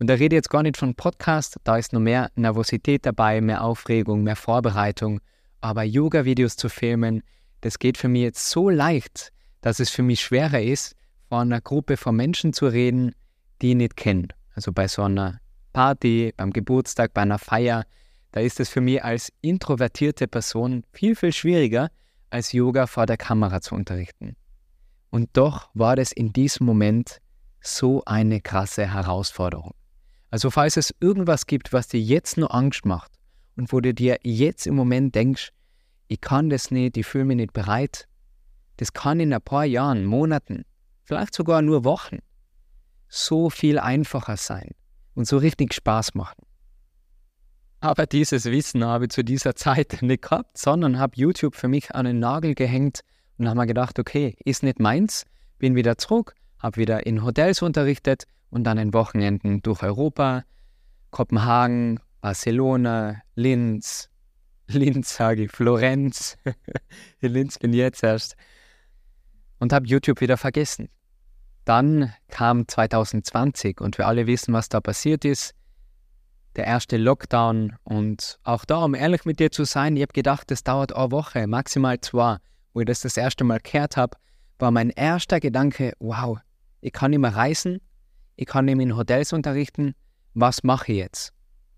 Und 0.01 0.08
da 0.08 0.15
rede 0.15 0.36
ich 0.36 0.39
jetzt 0.39 0.50
gar 0.50 0.63
nicht 0.63 0.77
von 0.77 0.96
Podcast, 0.96 1.58
da 1.63 1.77
ist 1.77 1.93
noch 1.93 2.00
mehr 2.00 2.31
Nervosität 2.34 3.05
dabei, 3.05 3.39
mehr 3.39 3.63
Aufregung, 3.63 4.24
mehr 4.24 4.36
Vorbereitung. 4.36 5.20
Aber 5.60 5.84
Yoga-Videos 5.84 6.58
zu 6.58 6.70
filmen, 6.70 7.22
das 7.62 7.77
geht 7.77 8.00
für 8.00 8.08
mich 8.08 8.24
jetzt 8.24 8.50
so 8.50 8.72
leicht, 8.72 9.31
dass 9.62 9.79
es 9.79 9.91
für 9.91 10.01
mich 10.01 10.22
schwerer 10.22 10.60
ist, 10.60 10.96
vor 11.29 11.41
einer 11.41 11.62
Gruppe 11.62 11.98
von 11.98 12.15
Menschen 12.15 12.51
zu 12.51 12.65
reden, 12.65 13.13
die 13.62 13.70
ich 13.70 13.75
nicht 13.75 13.96
kenne. 13.96 14.29
Also 14.55 14.72
bei 14.72 14.88
so 14.88 15.03
einer 15.03 15.39
Party, 15.72 16.34
beim 16.36 16.51
Geburtstag, 16.51 17.13
bei 17.13 17.22
einer 17.22 17.38
Feier, 17.38 17.84
da 18.31 18.39
ist 18.39 18.60
es 18.60 18.70
für 18.70 18.81
mich 18.81 19.03
als 19.03 19.31
introvertierte 19.41 20.27
Person 20.27 20.84
viel, 20.93 21.15
viel 21.15 21.31
schwieriger, 21.31 21.91
als 22.31 22.53
Yoga 22.53 22.88
vor 22.88 23.05
der 23.05 23.17
Kamera 23.17 23.62
zu 23.62 23.75
unterrichten. 23.75 24.36
Und 25.12 25.29
doch 25.34 25.70
war 25.75 25.96
das 25.96 26.12
in 26.12 26.34
diesem 26.34 26.65
Moment 26.65 27.22
so 27.60 28.01
eine 28.05 28.41
krasse 28.41 28.91
Herausforderung. 28.91 29.75
Also 30.32 30.50
falls 30.50 30.78
es 30.78 30.96
irgendwas 31.02 31.46
gibt, 31.46 31.74
was 31.74 31.90
dir 31.90 32.00
jetzt 32.00 32.38
nur 32.38 32.56
Angst 32.56 32.86
macht 32.86 33.12
und 33.58 33.72
wo 33.74 33.82
du 33.82 33.94
dir 33.94 34.18
jetzt 34.24 34.66
im 34.66 34.76
Moment 34.76 35.14
denkst, 35.14 35.52
ich 36.08 36.22
kann 36.22 36.50
das 36.50 36.72
nicht, 36.72 36.96
ich 36.98 37.06
fühle 37.06 37.26
mich 37.26 37.36
nicht 37.38 37.54
bereit, 37.54 38.08
das 38.78 38.94
kann 38.94 39.20
in 39.20 39.34
ein 39.34 39.42
paar 39.42 39.66
Jahren, 39.66 40.06
Monaten, 40.06 40.64
vielleicht 41.04 41.36
sogar 41.36 41.62
nur 41.62 41.84
Wochen 41.84 42.20
so 43.10 43.50
viel 43.50 43.78
einfacher 43.78 44.38
sein 44.38 44.72
und 45.16 45.28
so 45.28 45.38
richtig 45.38 45.74
Spaß 45.74 46.16
machen. 46.16 46.46
Aber 47.82 48.06
dieses 48.06 48.46
Wissen 48.46 48.86
habe 48.86 49.06
ich 49.06 49.12
zu 49.12 49.24
dieser 49.24 49.56
Zeit 49.56 49.98
nicht 50.02 50.22
gehabt, 50.22 50.58
sondern 50.58 50.98
habe 50.98 51.18
YouTube 51.18 51.56
für 51.56 51.68
mich 51.68 51.94
an 51.94 52.06
den 52.06 52.20
Nagel 52.20 52.56
gehängt 52.56 53.02
und 53.38 53.50
habe 53.50 53.60
mir 53.60 53.68
gedacht, 53.68 54.00
okay, 54.00 54.38
ist 54.46 54.64
nicht 54.64 54.80
meins, 54.80 55.26
bin 55.58 55.76
wieder 55.76 55.98
zurück, 55.98 56.36
habe 56.60 56.78
wieder 56.78 57.06
in 57.06 57.24
Hotels 57.24 57.62
unterrichtet 57.62 58.28
und 58.51 58.65
dann 58.65 58.77
in 58.77 58.93
Wochenenden 58.93 59.62
durch 59.62 59.81
Europa, 59.81 60.43
Kopenhagen, 61.10 62.00
Barcelona, 62.22 63.22
Linz, 63.36 64.10
Linz 64.67 65.15
sage 65.15 65.46
ich, 65.46 65.51
Florenz, 65.51 66.38
in 67.20 67.34
Linz 67.34 67.58
bin 67.58 67.74
ich 67.74 67.79
jetzt 67.79 68.03
erst 68.03 68.36
und 69.60 69.74
habe 69.74 69.88
YouTube 69.88 70.22
wieder 70.22 70.38
vergessen. 70.38 70.89
Dann 71.65 72.13
kam 72.29 72.67
2020 72.67 73.81
und 73.81 73.98
wir 73.98 74.08
alle 74.08 74.27
wissen, 74.27 74.53
was 74.53 74.70
da 74.70 74.81
passiert 74.81 75.25
ist. 75.25 75.53
Der 76.55 76.65
erste 76.65 76.98
Lockdown 76.98 77.77
und 77.84 78.39
auch 78.43 78.65
da, 78.65 78.84
um 78.84 78.93
ehrlich 78.93 79.24
mit 79.25 79.39
dir 79.39 79.51
zu 79.51 79.63
sein, 79.63 79.96
ich 79.96 80.01
habe 80.01 80.13
gedacht, 80.13 80.51
das 80.51 80.63
dauert 80.63 80.93
eine 80.93 81.12
Woche, 81.12 81.48
maximal 81.48 82.00
zwei. 82.01 82.38
Wo 82.74 82.81
ich 82.81 82.86
das 82.86 83.01
das 83.01 83.17
erste 83.17 83.43
Mal 83.43 83.60
gehört 83.60 83.98
habe, 83.98 84.17
war 84.60 84.72
mein 84.72 84.89
erster 84.89 85.39
Gedanke, 85.39 85.93
wow, 86.00 86.39
ich 86.81 86.91
kann 86.91 87.12
nicht 87.12 87.20
mehr 87.20 87.36
reisen, 87.36 87.79
ich 88.42 88.48
kann 88.48 88.66
mehr 88.66 88.80
in 88.80 88.98
Hotels 88.98 89.34
unterrichten, 89.34 89.94
was 90.34 90.64
mache 90.64 90.92
ich 90.92 90.98
jetzt? 90.98 91.34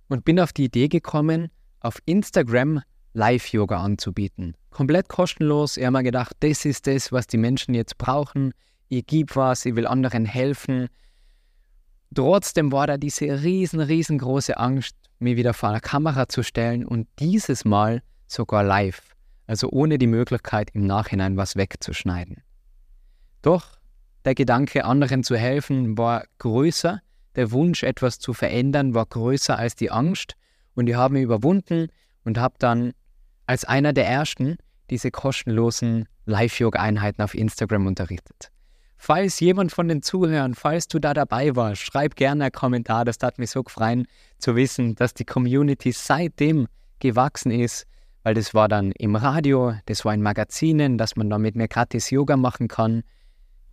Und 0.07 0.25
bin 0.25 0.39
auf 0.39 0.53
die 0.53 0.65
Idee 0.65 0.87
gekommen, 0.87 1.49
auf 1.79 1.97
Instagram 2.05 2.81
Live-Yoga 3.13 3.81
anzubieten. 3.81 4.55
Komplett 4.69 5.07
kostenlos. 5.09 5.77
Ich 5.77 5.85
habe 5.85 5.97
mir 5.97 6.03
gedacht, 6.03 6.35
das 6.39 6.65
ist 6.65 6.87
das, 6.87 7.11
was 7.11 7.27
die 7.27 7.37
Menschen 7.37 7.73
jetzt 7.73 7.97
brauchen 7.97 8.53
ich 8.97 9.05
gebe 9.07 9.35
was, 9.35 9.65
ich 9.65 9.75
will 9.75 9.87
anderen 9.87 10.25
helfen. 10.25 10.87
Trotzdem 12.13 12.71
war 12.71 12.87
da 12.87 12.97
diese 12.97 13.43
riesen, 13.43 13.79
riesengroße 13.79 14.57
Angst, 14.57 14.95
mir 15.19 15.35
wieder 15.35 15.53
vor 15.53 15.69
einer 15.69 15.79
Kamera 15.79 16.27
zu 16.29 16.43
stellen 16.43 16.85
und 16.85 17.07
dieses 17.19 17.65
Mal 17.65 18.01
sogar 18.27 18.63
live, 18.63 19.15
also 19.47 19.69
ohne 19.69 19.97
die 19.97 20.07
Möglichkeit, 20.07 20.69
im 20.73 20.85
Nachhinein 20.85 21.37
was 21.37 21.55
wegzuschneiden. 21.55 22.43
Doch 23.41 23.77
der 24.25 24.35
Gedanke, 24.35 24.85
anderen 24.85 25.23
zu 25.23 25.35
helfen, 25.35 25.97
war 25.97 26.25
größer, 26.39 27.01
der 27.35 27.51
Wunsch, 27.51 27.83
etwas 27.83 28.19
zu 28.19 28.33
verändern, 28.33 28.93
war 28.93 29.05
größer 29.05 29.57
als 29.57 29.75
die 29.75 29.91
Angst 29.91 30.35
und 30.75 30.87
ich 30.87 30.95
habe 30.95 31.15
mich 31.15 31.23
überwunden 31.23 31.87
und 32.23 32.37
habe 32.37 32.55
dann 32.59 32.93
als 33.47 33.65
einer 33.65 33.93
der 33.93 34.07
ersten 34.07 34.57
diese 34.89 35.11
kostenlosen 35.11 36.07
Live-Yoga-Einheiten 36.25 37.21
auf 37.21 37.35
Instagram 37.35 37.87
unterrichtet. 37.87 38.51
Falls 38.97 39.41
jemand 39.41 39.73
von 39.73 39.89
den 39.89 40.01
Zuhörern, 40.01 40.53
falls 40.53 40.87
du 40.87 40.97
da 40.97 41.13
dabei 41.13 41.55
warst, 41.57 41.81
schreib 41.81 42.15
gerne 42.15 42.45
einen 42.45 42.51
Kommentar. 42.53 43.03
Das 43.03 43.17
hat 43.21 43.37
mich 43.37 43.49
so 43.49 43.61
gefreut 43.61 44.05
zu 44.37 44.55
wissen, 44.55 44.95
dass 44.95 45.13
die 45.13 45.25
Community 45.25 45.91
seitdem 45.91 46.67
gewachsen 46.99 47.51
ist, 47.51 47.85
weil 48.23 48.33
das 48.33 48.53
war 48.53 48.69
dann 48.69 48.93
im 48.93 49.17
Radio, 49.17 49.73
das 49.87 50.05
war 50.05 50.13
in 50.13 50.21
Magazinen, 50.21 50.97
dass 50.97 51.17
man 51.17 51.29
damit 51.29 51.55
mehr 51.55 51.67
gratis 51.67 52.11
Yoga 52.11 52.37
machen 52.37 52.69
kann. 52.69 53.03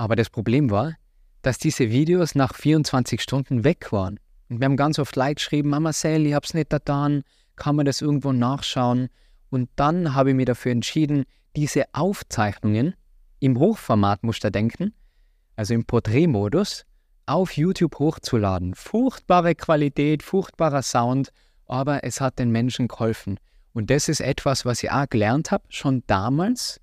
Aber 0.00 0.16
das 0.16 0.30
Problem 0.30 0.70
war, 0.70 0.94
dass 1.42 1.58
diese 1.58 1.90
Videos 1.90 2.34
nach 2.34 2.54
24 2.54 3.20
Stunden 3.20 3.64
weg 3.64 3.92
waren. 3.92 4.18
Und 4.48 4.60
wir 4.60 4.64
haben 4.64 4.76
ganz 4.76 4.98
oft 4.98 5.14
Leute 5.14 5.34
geschrieben, 5.34 5.68
Mama 5.68 5.92
Sally, 5.92 6.30
ich 6.30 6.34
hab's 6.34 6.54
nicht 6.54 6.70
getan, 6.70 7.22
kann 7.56 7.76
man 7.76 7.86
das 7.86 8.00
irgendwo 8.00 8.32
nachschauen? 8.32 9.08
Und 9.50 9.68
dann 9.76 10.14
habe 10.14 10.30
ich 10.30 10.36
mich 10.36 10.46
dafür 10.46 10.72
entschieden, 10.72 11.24
diese 11.54 11.84
Aufzeichnungen 11.92 12.94
im 13.40 13.58
Hochformatmuster 13.58 14.50
denken 14.50 14.94
also 15.60 15.74
im 15.74 15.84
Porträtmodus, 15.84 16.86
auf 17.26 17.54
YouTube 17.54 17.98
hochzuladen. 17.98 18.74
Furchtbare 18.74 19.54
Qualität, 19.54 20.22
furchtbarer 20.22 20.80
Sound, 20.80 21.32
aber 21.66 22.02
es 22.02 22.18
hat 22.22 22.38
den 22.38 22.50
Menschen 22.50 22.88
geholfen. 22.88 23.38
Und 23.74 23.90
das 23.90 24.08
ist 24.08 24.20
etwas, 24.20 24.64
was 24.64 24.82
ich 24.82 24.90
auch 24.90 25.06
gelernt 25.10 25.50
habe, 25.50 25.64
schon 25.68 26.02
damals 26.06 26.80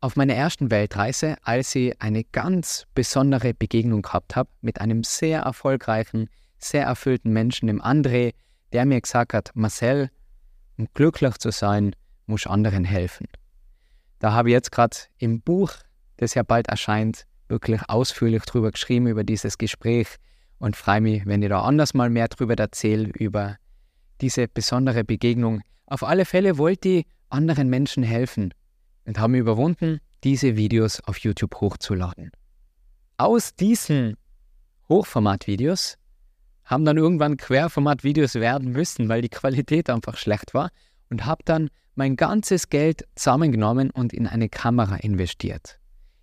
auf 0.00 0.16
meiner 0.16 0.34
ersten 0.34 0.70
Weltreise, 0.70 1.36
als 1.42 1.74
ich 1.74 2.00
eine 2.00 2.24
ganz 2.24 2.86
besondere 2.94 3.54
Begegnung 3.54 4.02
gehabt 4.02 4.36
habe 4.36 4.48
mit 4.60 4.80
einem 4.80 5.02
sehr 5.02 5.40
erfolgreichen, 5.40 6.28
sehr 6.58 6.84
erfüllten 6.84 7.32
Menschen, 7.32 7.66
dem 7.66 7.82
André, 7.82 8.34
der 8.72 8.84
mir 8.86 9.00
gesagt 9.00 9.34
hat, 9.34 9.50
Marcel, 9.54 10.10
um 10.76 10.86
glücklich 10.94 11.38
zu 11.38 11.50
sein, 11.50 11.96
muss 12.26 12.46
anderen 12.46 12.84
helfen. 12.84 13.26
Da 14.20 14.32
habe 14.32 14.50
ich 14.50 14.52
jetzt 14.52 14.70
gerade 14.72 14.96
im 15.18 15.40
Buch, 15.40 15.72
das 16.16 16.34
ja 16.34 16.42
bald 16.42 16.68
erscheint, 16.68 17.24
wirklich 17.48 17.80
ausführlich 17.88 18.42
drüber 18.44 18.70
geschrieben, 18.70 19.06
über 19.06 19.24
dieses 19.24 19.58
Gespräch 19.58 20.08
und 20.58 20.76
freue 20.76 21.00
mich, 21.00 21.26
wenn 21.26 21.42
ich 21.42 21.48
da 21.48 21.62
anders 21.62 21.94
mal 21.94 22.10
mehr 22.10 22.28
drüber 22.28 22.56
erzähle, 22.58 23.08
über 23.08 23.56
diese 24.20 24.48
besondere 24.48 25.04
Begegnung. 25.04 25.62
Auf 25.86 26.02
alle 26.02 26.24
Fälle 26.24 26.58
wollte 26.58 26.88
ich 26.88 27.06
anderen 27.30 27.68
Menschen 27.68 28.02
helfen 28.02 28.52
und 29.08 29.18
habe 29.18 29.32
mich 29.32 29.40
überwunden, 29.40 30.00
diese 30.22 30.56
Videos 30.56 31.00
auf 31.00 31.18
YouTube 31.18 31.54
hochzuladen. 31.62 32.30
Aus 33.16 33.54
diesen 33.54 34.18
Hochformatvideos 34.90 35.96
haben 36.66 36.84
dann 36.84 36.98
irgendwann 36.98 37.38
Querformatvideos 37.38 38.34
werden 38.34 38.70
müssen, 38.70 39.08
weil 39.08 39.22
die 39.22 39.30
Qualität 39.30 39.88
einfach 39.88 40.18
schlecht 40.18 40.52
war 40.52 40.70
und 41.08 41.24
habe 41.24 41.42
dann 41.46 41.70
mein 41.94 42.16
ganzes 42.16 42.68
Geld 42.68 43.06
zusammengenommen 43.14 43.90
und 43.90 44.12
in 44.12 44.26
eine 44.26 44.50
Kamera 44.50 44.96
investiert. 44.96 45.78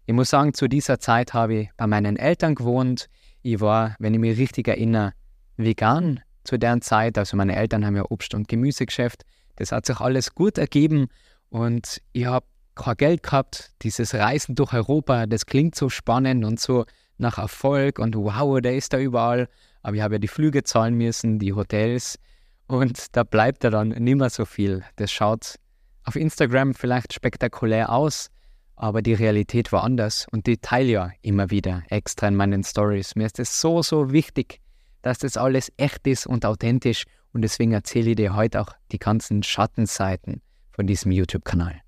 Ich 0.05 0.13
muss 0.13 0.29
sagen, 0.29 0.53
zu 0.53 0.67
dieser 0.67 0.99
Zeit 0.99 1.33
habe 1.33 1.55
ich 1.55 1.69
bei 1.77 1.87
meinen 1.87 2.17
Eltern 2.17 2.53
gewohnt. 2.53 3.07
Ich 3.41 3.59
war, 3.61 3.95
wenn 3.97 4.13
ich 4.13 4.19
mich 4.19 4.37
richtig 4.37 4.67
erinnere, 4.67 5.13
vegan 5.57 6.19
zu 6.43 6.59
deren 6.59 6.83
Zeit. 6.83 7.17
Also 7.17 7.35
meine 7.35 7.55
Eltern 7.55 7.83
haben 7.83 7.95
ja 7.95 8.03
Obst- 8.11 8.35
und 8.35 8.47
Gemüsegeschäft. 8.47 9.23
Das 9.55 9.71
hat 9.71 9.87
sich 9.87 9.99
alles 9.99 10.35
gut 10.35 10.59
ergeben 10.59 11.07
und 11.49 11.99
ich 12.13 12.25
habe 12.25 12.45
kein 12.75 12.95
Geld 12.97 13.23
gehabt. 13.23 13.71
Dieses 13.81 14.13
Reisen 14.13 14.55
durch 14.55 14.73
Europa, 14.73 15.25
das 15.25 15.45
klingt 15.45 15.75
so 15.75 15.89
spannend 15.89 16.45
und 16.45 16.59
so 16.59 16.85
nach 17.17 17.37
Erfolg 17.37 17.99
und 17.99 18.15
wow, 18.15 18.59
der 18.61 18.75
ist 18.75 18.93
da 18.93 18.99
überall. 18.99 19.47
Aber 19.81 19.95
ich 19.95 20.01
habe 20.01 20.15
ja 20.15 20.19
die 20.19 20.27
Flüge 20.27 20.63
zahlen 20.63 20.95
müssen, 20.95 21.39
die 21.39 21.53
Hotels 21.53 22.19
und 22.67 23.15
da 23.15 23.23
bleibt 23.23 23.63
ja 23.63 23.69
dann 23.69 23.89
nicht 23.89 24.15
mehr 24.15 24.29
so 24.29 24.45
viel. 24.45 24.83
Das 24.95 25.11
schaut 25.11 25.55
auf 26.03 26.15
Instagram 26.15 26.73
vielleicht 26.73 27.13
spektakulär 27.13 27.91
aus, 27.91 28.29
aber 28.75 29.01
die 29.01 29.13
Realität 29.13 29.71
war 29.71 29.83
anders 29.83 30.27
und 30.31 30.47
die 30.47 30.57
teile 30.57 30.91
ja 30.91 31.11
immer 31.21 31.49
wieder 31.49 31.83
extra 31.89 32.27
in 32.27 32.35
meinen 32.35 32.63
Stories. 32.63 33.15
Mir 33.15 33.25
ist 33.25 33.39
es 33.39 33.61
so, 33.61 33.81
so 33.81 34.11
wichtig, 34.11 34.59
dass 35.01 35.19
das 35.19 35.37
alles 35.37 35.71
echt 35.77 36.05
ist 36.07 36.27
und 36.27 36.45
authentisch 36.45 37.05
und 37.33 37.41
deswegen 37.41 37.73
erzähle 37.73 38.11
ich 38.11 38.15
dir 38.15 38.35
heute 38.35 38.61
auch 38.61 38.73
die 38.91 38.99
ganzen 38.99 39.43
Schattenseiten 39.43 40.41
von 40.71 40.87
diesem 40.87 41.11
YouTube-Kanal. 41.11 41.84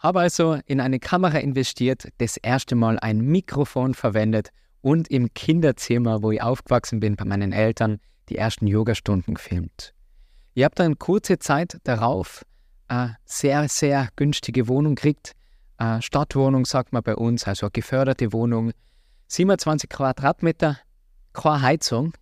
Habe 0.00 0.20
also 0.20 0.58
in 0.64 0.80
eine 0.80 0.98
Kamera 0.98 1.38
investiert, 1.38 2.08
das 2.18 2.38
erste 2.38 2.74
Mal 2.74 2.98
ein 2.98 3.20
Mikrofon 3.20 3.92
verwendet 3.92 4.48
und 4.80 5.08
im 5.08 5.32
Kinderzimmer, 5.34 6.22
wo 6.22 6.30
ich 6.30 6.42
aufgewachsen 6.42 7.00
bin 7.00 7.16
bei 7.16 7.26
meinen 7.26 7.52
Eltern, 7.52 8.00
die 8.30 8.36
ersten 8.36 8.66
Yogastunden 8.66 9.34
gefilmt. 9.34 9.94
Ich 10.54 10.64
habe 10.64 10.74
dann 10.74 10.98
kurze 10.98 11.38
Zeit 11.38 11.78
darauf 11.84 12.46
eine 12.88 13.18
sehr, 13.26 13.68
sehr 13.68 14.08
günstige 14.16 14.68
Wohnung 14.68 14.94
gekriegt, 14.94 15.32
eine 15.76 16.00
Stadtwohnung, 16.00 16.64
sagt 16.64 16.94
man 16.94 17.02
bei 17.02 17.14
uns, 17.14 17.44
also 17.44 17.66
eine 17.66 17.72
geförderte 17.72 18.32
Wohnung, 18.32 18.72
27 19.28 19.88
Quadratmeter, 19.88 20.78
keine 21.34 21.62
Heizung. 21.62 22.14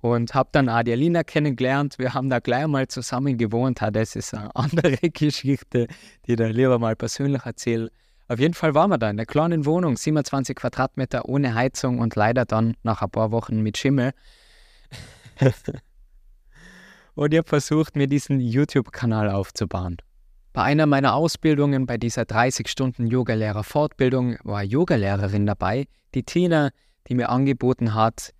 Und 0.00 0.34
habe 0.34 0.48
dann 0.52 0.68
Alina 0.68 1.24
kennengelernt. 1.24 1.98
Wir 1.98 2.14
haben 2.14 2.30
da 2.30 2.38
gleich 2.38 2.68
mal 2.68 2.86
zusammen 2.86 3.36
gewohnt. 3.36 3.80
Das 3.92 4.14
ist 4.14 4.32
eine 4.32 4.54
andere 4.54 5.10
Geschichte, 5.10 5.88
die 6.26 6.32
ich 6.32 6.36
da 6.36 6.46
lieber 6.46 6.78
mal 6.78 6.94
persönlich 6.94 7.44
erzähle. 7.44 7.90
Auf 8.28 8.38
jeden 8.38 8.54
Fall 8.54 8.74
waren 8.74 8.90
wir 8.90 8.98
da 8.98 9.08
in 9.08 9.16
einer 9.16 9.24
kleinen 9.24 9.64
Wohnung, 9.64 9.96
27 9.96 10.54
Quadratmeter 10.54 11.26
ohne 11.28 11.54
Heizung 11.54 11.98
und 11.98 12.14
leider 12.14 12.44
dann 12.44 12.76
nach 12.82 13.00
ein 13.00 13.08
paar 13.10 13.32
Wochen 13.32 13.62
mit 13.62 13.78
Schimmel. 13.78 14.12
und 17.14 17.32
ich 17.32 17.38
habe 17.38 17.48
versucht, 17.48 17.96
mir 17.96 18.06
diesen 18.06 18.38
YouTube-Kanal 18.38 19.30
aufzubauen. 19.30 19.96
Bei 20.52 20.64
einer 20.64 20.84
meiner 20.86 21.14
Ausbildungen, 21.14 21.86
bei 21.86 21.96
dieser 21.96 22.22
30-Stunden-Yogalehrer-Fortbildung, 22.22 24.36
war 24.42 24.58
eine 24.58 24.68
Yogalehrerin 24.68 25.46
dabei, 25.46 25.86
die 26.14 26.24
Tina, 26.24 26.70
die 27.06 27.14
mir 27.14 27.30
angeboten 27.30 27.94
hat, 27.94 28.34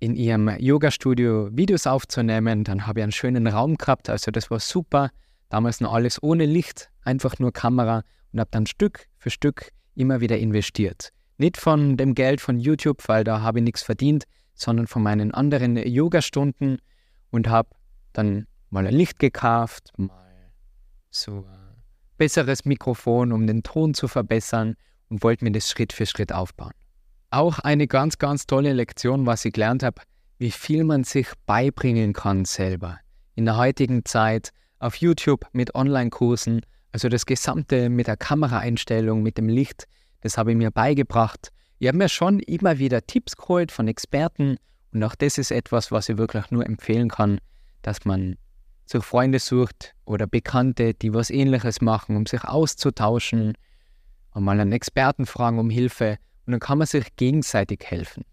in 0.00 0.14
ihrem 0.14 0.48
Yoga-Studio 0.58 1.48
Videos 1.52 1.86
aufzunehmen. 1.86 2.64
Dann 2.64 2.86
habe 2.86 3.00
ich 3.00 3.02
einen 3.04 3.12
schönen 3.12 3.46
Raum 3.46 3.76
gehabt, 3.76 4.08
also 4.08 4.30
das 4.30 4.50
war 4.50 4.60
super. 4.60 5.10
Damals 5.48 5.80
noch 5.80 5.92
alles 5.92 6.22
ohne 6.22 6.46
Licht, 6.46 6.90
einfach 7.02 7.38
nur 7.38 7.52
Kamera 7.52 8.02
und 8.32 8.40
habe 8.40 8.50
dann 8.50 8.66
Stück 8.66 9.06
für 9.16 9.30
Stück 9.30 9.70
immer 9.94 10.20
wieder 10.20 10.38
investiert. 10.38 11.10
Nicht 11.38 11.56
von 11.56 11.96
dem 11.96 12.14
Geld 12.14 12.40
von 12.40 12.58
YouTube, 12.58 13.08
weil 13.08 13.24
da 13.24 13.40
habe 13.40 13.58
ich 13.58 13.64
nichts 13.64 13.82
verdient, 13.82 14.24
sondern 14.54 14.86
von 14.86 15.02
meinen 15.02 15.32
anderen 15.32 15.76
Yoga-Stunden 15.76 16.78
und 17.30 17.48
habe 17.48 17.70
dann 18.12 18.46
mal 18.70 18.86
ein 18.86 18.94
Licht 18.94 19.18
gekauft, 19.18 19.92
mal 19.96 20.28
so 21.10 21.44
ein 21.46 21.82
besseres 22.16 22.64
Mikrofon, 22.64 23.32
um 23.32 23.46
den 23.46 23.62
Ton 23.62 23.94
zu 23.94 24.08
verbessern 24.08 24.74
und 25.08 25.22
wollte 25.22 25.44
mir 25.44 25.52
das 25.52 25.70
Schritt 25.70 25.92
für 25.92 26.06
Schritt 26.06 26.32
aufbauen. 26.32 26.72
Auch 27.30 27.58
eine 27.58 27.86
ganz, 27.86 28.16
ganz 28.16 28.46
tolle 28.46 28.72
Lektion, 28.72 29.26
was 29.26 29.44
ich 29.44 29.52
gelernt 29.52 29.82
habe, 29.82 30.00
wie 30.38 30.50
viel 30.50 30.82
man 30.84 31.04
sich 31.04 31.28
beibringen 31.44 32.14
kann 32.14 32.46
selber. 32.46 33.00
In 33.34 33.44
der 33.44 33.58
heutigen 33.58 34.06
Zeit 34.06 34.50
auf 34.78 34.96
YouTube 34.96 35.44
mit 35.52 35.74
Online-Kursen, 35.74 36.62
also 36.90 37.10
das 37.10 37.26
Gesamte 37.26 37.90
mit 37.90 38.06
der 38.06 38.16
Kameraeinstellung, 38.16 39.22
mit 39.22 39.36
dem 39.36 39.50
Licht, 39.50 39.84
das 40.22 40.38
habe 40.38 40.52
ich 40.52 40.56
mir 40.56 40.70
beigebracht. 40.70 41.50
Ich 41.78 41.88
habe 41.88 41.98
mir 41.98 42.08
schon 42.08 42.40
immer 42.40 42.78
wieder 42.78 43.06
Tipps 43.06 43.36
geholt 43.36 43.72
von 43.72 43.88
Experten 43.88 44.56
und 44.94 45.04
auch 45.04 45.14
das 45.14 45.36
ist 45.36 45.50
etwas, 45.50 45.92
was 45.92 46.08
ich 46.08 46.16
wirklich 46.16 46.50
nur 46.50 46.64
empfehlen 46.64 47.10
kann, 47.10 47.40
dass 47.82 48.06
man 48.06 48.36
sich 48.86 49.04
Freunde 49.04 49.38
sucht 49.38 49.94
oder 50.06 50.26
Bekannte, 50.26 50.94
die 50.94 51.12
was 51.12 51.28
ähnliches 51.28 51.82
machen, 51.82 52.16
um 52.16 52.24
sich 52.24 52.42
auszutauschen, 52.44 53.52
und 54.32 54.44
mal 54.44 54.58
einen 54.58 54.72
Experten 54.72 55.26
fragen 55.26 55.58
um 55.58 55.68
Hilfe 55.68 56.16
und 56.48 56.52
dann 56.52 56.60
kann 56.60 56.78
man 56.78 56.86
sich 56.86 57.14
gegenseitig 57.16 57.84
helfen. 57.84 58.24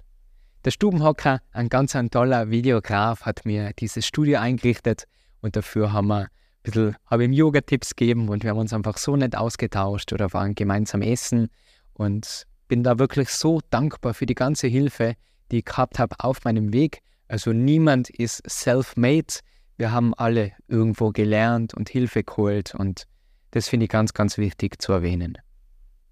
Der 0.63 0.71
Stubenhocker, 0.71 1.41
ein 1.51 1.67
ganz 1.67 1.97
ein 1.97 2.09
toller 2.09 2.49
Videograf, 2.49 3.23
hat 3.23 3.43
mir 3.43 3.73
dieses 3.73 4.07
Studio 4.07 4.39
eingerichtet 4.39 5.03
und 5.41 5.57
dafür 5.57 5.91
haben 5.91 6.07
wir 6.07 6.21
ein 6.21 6.27
bisschen, 6.63 6.95
habe 7.07 7.25
ihm 7.25 7.33
Yoga-Tipps 7.33 7.97
gegeben 7.97 8.29
und 8.29 8.43
wir 8.43 8.51
haben 8.51 8.59
uns 8.59 8.71
einfach 8.71 8.97
so 8.97 9.17
nett 9.17 9.35
ausgetauscht 9.35 10.13
oder 10.13 10.31
waren 10.31 10.55
gemeinsam 10.55 11.01
essen 11.01 11.49
und 11.93 12.47
bin 12.69 12.83
da 12.83 12.99
wirklich 12.99 13.27
so 13.27 13.59
dankbar 13.69 14.13
für 14.13 14.25
die 14.25 14.33
ganze 14.33 14.67
Hilfe, 14.67 15.15
die 15.51 15.57
ich 15.57 15.65
gehabt 15.65 15.99
habe 15.99 16.15
auf 16.19 16.45
meinem 16.45 16.71
Weg. 16.71 17.01
Also 17.27 17.51
niemand 17.51 18.09
ist 18.09 18.49
self-made. 18.49 19.41
Wir 19.75 19.91
haben 19.91 20.13
alle 20.13 20.53
irgendwo 20.69 21.11
gelernt 21.11 21.73
und 21.73 21.89
Hilfe 21.89 22.23
geholt 22.23 22.75
und 22.75 23.07
das 23.51 23.67
finde 23.67 23.87
ich 23.87 23.89
ganz, 23.89 24.13
ganz 24.13 24.37
wichtig 24.37 24.81
zu 24.81 24.93
erwähnen. 24.93 25.37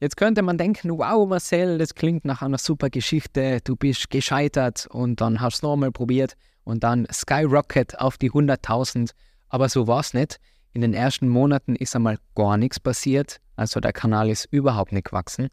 Jetzt 0.04 0.18
könnte 0.18 0.42
man 0.42 0.58
denken, 0.58 0.90
wow 0.90 1.26
Marcel, 1.26 1.78
das 1.78 1.96
klingt 1.96 2.26
nach 2.26 2.42
einer 2.42 2.58
super 2.58 2.90
Geschichte, 2.90 3.60
du 3.64 3.78
bist 3.78 4.10
gescheitert 4.10 4.86
und 4.88 5.22
dann 5.22 5.40
hast 5.40 5.64
du 5.64 5.68
nochmal 5.68 5.94
probiert 5.94 6.34
und 6.66 6.84
dann 6.84 7.08
Skyrocket 7.10 7.98
auf 8.00 8.18
die 8.18 8.30
100.000. 8.30 9.12
Aber 9.48 9.70
so 9.70 9.88
war 9.88 10.02
es 10.02 10.14
nicht. 10.14 10.42
In 10.74 10.82
den 10.82 10.94
ersten 10.94 11.30
Monaten 11.30 11.78
ist 11.78 11.96
einmal 11.96 12.18
gar 12.36 12.58
nichts 12.58 12.82
passiert, 12.82 13.38
also 13.56 13.80
der 13.80 13.94
Kanal 13.94 14.30
ist 14.30 14.44
überhaupt 14.52 14.92
nicht 14.92 15.06
gewachsen. 15.06 15.48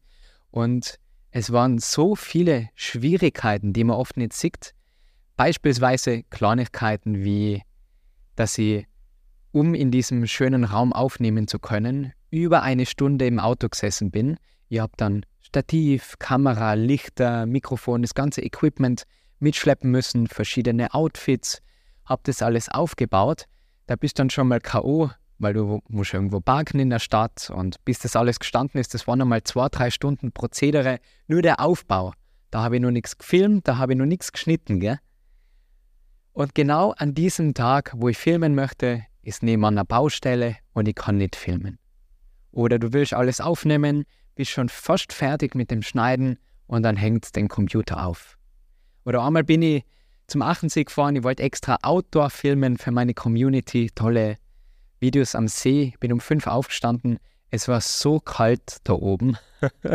Und 0.50 0.96
es 1.30 1.52
waren 1.52 1.78
so 1.78 2.16
viele 2.16 2.70
Schwierigkeiten, 2.74 3.72
die 3.72 3.84
man 3.84 3.94
oft 3.94 4.16
nicht 4.16 4.32
sieht. 4.32 4.74
Beispielsweise 5.36 6.24
Kleinigkeiten 6.24 7.22
wie, 7.22 7.62
dass 8.34 8.54
sie, 8.54 8.88
um 9.52 9.74
in 9.74 9.90
diesem 9.90 10.26
schönen 10.26 10.64
Raum 10.64 10.92
aufnehmen 10.92 11.48
zu 11.48 11.58
können, 11.58 12.12
über 12.30 12.62
eine 12.62 12.86
Stunde 12.86 13.26
im 13.26 13.38
Auto 13.38 13.68
gesessen 13.68 14.10
bin. 14.10 14.36
Ich 14.68 14.78
habe 14.78 14.92
dann 14.96 15.24
Stativ, 15.40 16.16
Kamera, 16.18 16.74
Lichter, 16.74 17.46
Mikrofon, 17.46 18.02
das 18.02 18.14
ganze 18.14 18.42
Equipment 18.42 19.04
mitschleppen 19.40 19.90
müssen, 19.90 20.26
verschiedene 20.28 20.94
Outfits, 20.94 21.60
habe 22.04 22.22
das 22.24 22.42
alles 22.42 22.68
aufgebaut. 22.68 23.46
Da 23.86 23.96
bist 23.96 24.18
du 24.18 24.22
dann 24.22 24.30
schon 24.30 24.48
mal 24.48 24.60
K.O., 24.60 25.10
weil 25.38 25.54
du 25.54 25.80
musst 25.88 26.12
irgendwo 26.12 26.40
parken 26.40 26.78
in 26.78 26.90
der 26.90 26.98
Stadt 26.98 27.50
und 27.50 27.82
bis 27.84 27.98
das 27.98 28.14
alles 28.14 28.38
gestanden 28.38 28.78
ist, 28.78 28.92
das 28.92 29.08
waren 29.08 29.22
einmal 29.22 29.42
zwei, 29.42 29.68
drei 29.70 29.90
Stunden 29.90 30.32
Prozedere, 30.32 31.00
nur 31.26 31.40
der 31.40 31.60
Aufbau. 31.60 32.12
Da 32.50 32.62
habe 32.62 32.76
ich 32.76 32.82
noch 32.82 32.90
nichts 32.90 33.16
gefilmt, 33.16 33.66
da 33.66 33.78
habe 33.78 33.94
ich 33.94 33.98
noch 33.98 34.06
nichts 34.06 34.32
geschnitten, 34.32 34.80
gell? 34.80 34.98
Und 36.32 36.54
genau 36.54 36.92
an 36.92 37.14
diesem 37.14 37.54
Tag, 37.54 37.92
wo 37.96 38.08
ich 38.08 38.18
filmen 38.18 38.54
möchte, 38.54 39.04
ist 39.22 39.42
nebenan 39.42 39.78
eine 39.78 39.84
Baustelle 39.84 40.56
und 40.72 40.88
ich 40.88 40.94
kann 40.94 41.18
nicht 41.18 41.36
filmen. 41.36 41.78
Oder 42.52 42.78
du 42.78 42.92
willst 42.92 43.14
alles 43.14 43.40
aufnehmen, 43.40 44.04
bist 44.34 44.50
schon 44.50 44.68
fast 44.68 45.12
fertig 45.12 45.54
mit 45.54 45.70
dem 45.70 45.82
Schneiden 45.82 46.38
und 46.66 46.82
dann 46.82 46.96
hängt 46.96 47.36
den 47.36 47.48
Computer 47.48 48.04
auf. 48.06 48.38
Oder 49.04 49.22
einmal 49.22 49.44
bin 49.44 49.62
ich 49.62 49.84
zum 50.26 50.42
Achensee 50.42 50.84
gefahren, 50.84 51.16
ich 51.16 51.24
wollte 51.24 51.42
extra 51.42 51.78
Outdoor 51.82 52.30
filmen 52.30 52.78
für 52.78 52.92
meine 52.92 53.14
Community, 53.14 53.90
tolle 53.94 54.36
Videos 55.00 55.34
am 55.34 55.48
See, 55.48 55.94
bin 55.98 56.12
um 56.12 56.20
fünf 56.20 56.46
aufgestanden, 56.46 57.18
es 57.50 57.66
war 57.66 57.80
so 57.80 58.20
kalt 58.20 58.78
da 58.84 58.92
oben. 58.92 59.36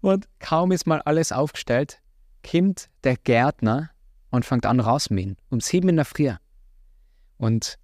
und 0.00 0.28
kaum 0.38 0.72
ist 0.72 0.86
mal 0.86 1.00
alles 1.02 1.32
aufgestellt, 1.32 2.00
kommt 2.48 2.90
der 3.04 3.16
Gärtner 3.16 3.90
und 4.30 4.44
fängt 4.44 4.66
an 4.66 4.80
rausmähen, 4.80 5.36
um 5.48 5.60
sieben 5.60 5.88
in 5.88 5.96
der 5.96 6.04
Früh. 6.04 6.32
Und 7.38 7.78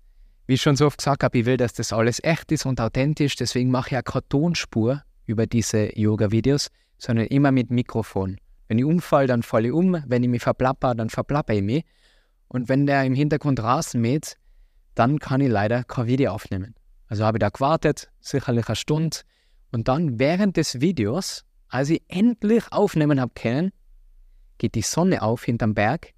wie 0.50 0.54
ich 0.54 0.62
schon 0.62 0.74
so 0.74 0.86
oft 0.86 0.98
gesagt 0.98 1.22
habe, 1.22 1.38
ich 1.38 1.46
will, 1.46 1.56
dass 1.56 1.74
das 1.74 1.92
alles 1.92 2.20
echt 2.24 2.50
ist 2.50 2.66
und 2.66 2.80
authentisch. 2.80 3.36
Deswegen 3.36 3.70
mache 3.70 3.86
ich 3.86 3.92
ja 3.92 4.02
keine 4.02 4.28
Tonspur 4.28 5.00
über 5.24 5.46
diese 5.46 5.96
Yoga-Videos, 5.96 6.70
sondern 6.98 7.26
immer 7.26 7.52
mit 7.52 7.70
Mikrofon. 7.70 8.36
Wenn 8.66 8.80
ich 8.80 8.84
umfall, 8.84 9.28
dann 9.28 9.44
falle 9.44 9.68
ich 9.68 9.72
um. 9.72 10.02
Wenn 10.08 10.24
ich 10.24 10.28
mich 10.28 10.42
verplapper, 10.42 10.96
dann 10.96 11.08
verplapper 11.08 11.54
ich 11.54 11.62
mich. 11.62 11.84
Und 12.48 12.68
wenn 12.68 12.84
der 12.84 13.04
im 13.04 13.14
Hintergrund 13.14 13.62
Rasen 13.62 14.00
mäht, 14.00 14.38
dann 14.96 15.20
kann 15.20 15.40
ich 15.40 15.48
leider 15.48 15.84
kein 15.84 16.08
Video 16.08 16.32
aufnehmen. 16.32 16.74
Also 17.06 17.24
habe 17.24 17.38
ich 17.38 17.42
da 17.42 17.50
gewartet, 17.50 18.10
sicherlich 18.18 18.66
eine 18.66 18.74
Stunde. 18.74 19.18
Und 19.70 19.86
dann 19.86 20.18
während 20.18 20.56
des 20.56 20.80
Videos, 20.80 21.44
als 21.68 21.90
ich 21.90 22.02
endlich 22.08 22.64
aufnehmen 22.72 23.20
habe 23.20 23.30
können, 23.36 23.70
geht 24.58 24.74
die 24.74 24.82
Sonne 24.82 25.22
auf 25.22 25.44
hinterm 25.44 25.74
Berg. 25.74 26.08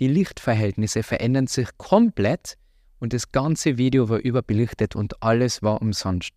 Die 0.00 0.08
Lichtverhältnisse 0.08 1.04
verändern 1.04 1.46
sich 1.46 1.68
komplett 1.76 2.58
und 2.98 3.12
das 3.12 3.32
ganze 3.32 3.78
Video 3.78 4.08
war 4.08 4.18
überbelichtet 4.18 4.96
und 4.96 5.22
alles 5.22 5.62
war 5.62 5.80
umsonst. 5.80 6.32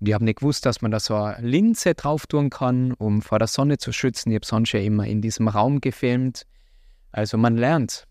Und 0.00 0.08
ich 0.08 0.14
habe 0.14 0.24
nicht 0.24 0.40
gewusst, 0.40 0.66
dass 0.66 0.82
man 0.82 0.90
da 0.90 1.00
so 1.00 1.14
eine 1.14 1.46
Linse 1.46 1.94
drauf 1.94 2.26
tun 2.26 2.50
kann, 2.50 2.92
um 2.92 3.22
vor 3.22 3.38
der 3.38 3.48
Sonne 3.48 3.78
zu 3.78 3.92
schützen. 3.92 4.30
Ich 4.30 4.36
habe 4.36 4.46
sonst 4.46 4.72
ja 4.72 4.80
immer 4.80 5.06
in 5.06 5.22
diesem 5.22 5.48
Raum 5.48 5.80
gefilmt. 5.80 6.46
Also 7.12 7.38
man 7.38 7.56
lernt. 7.56 8.04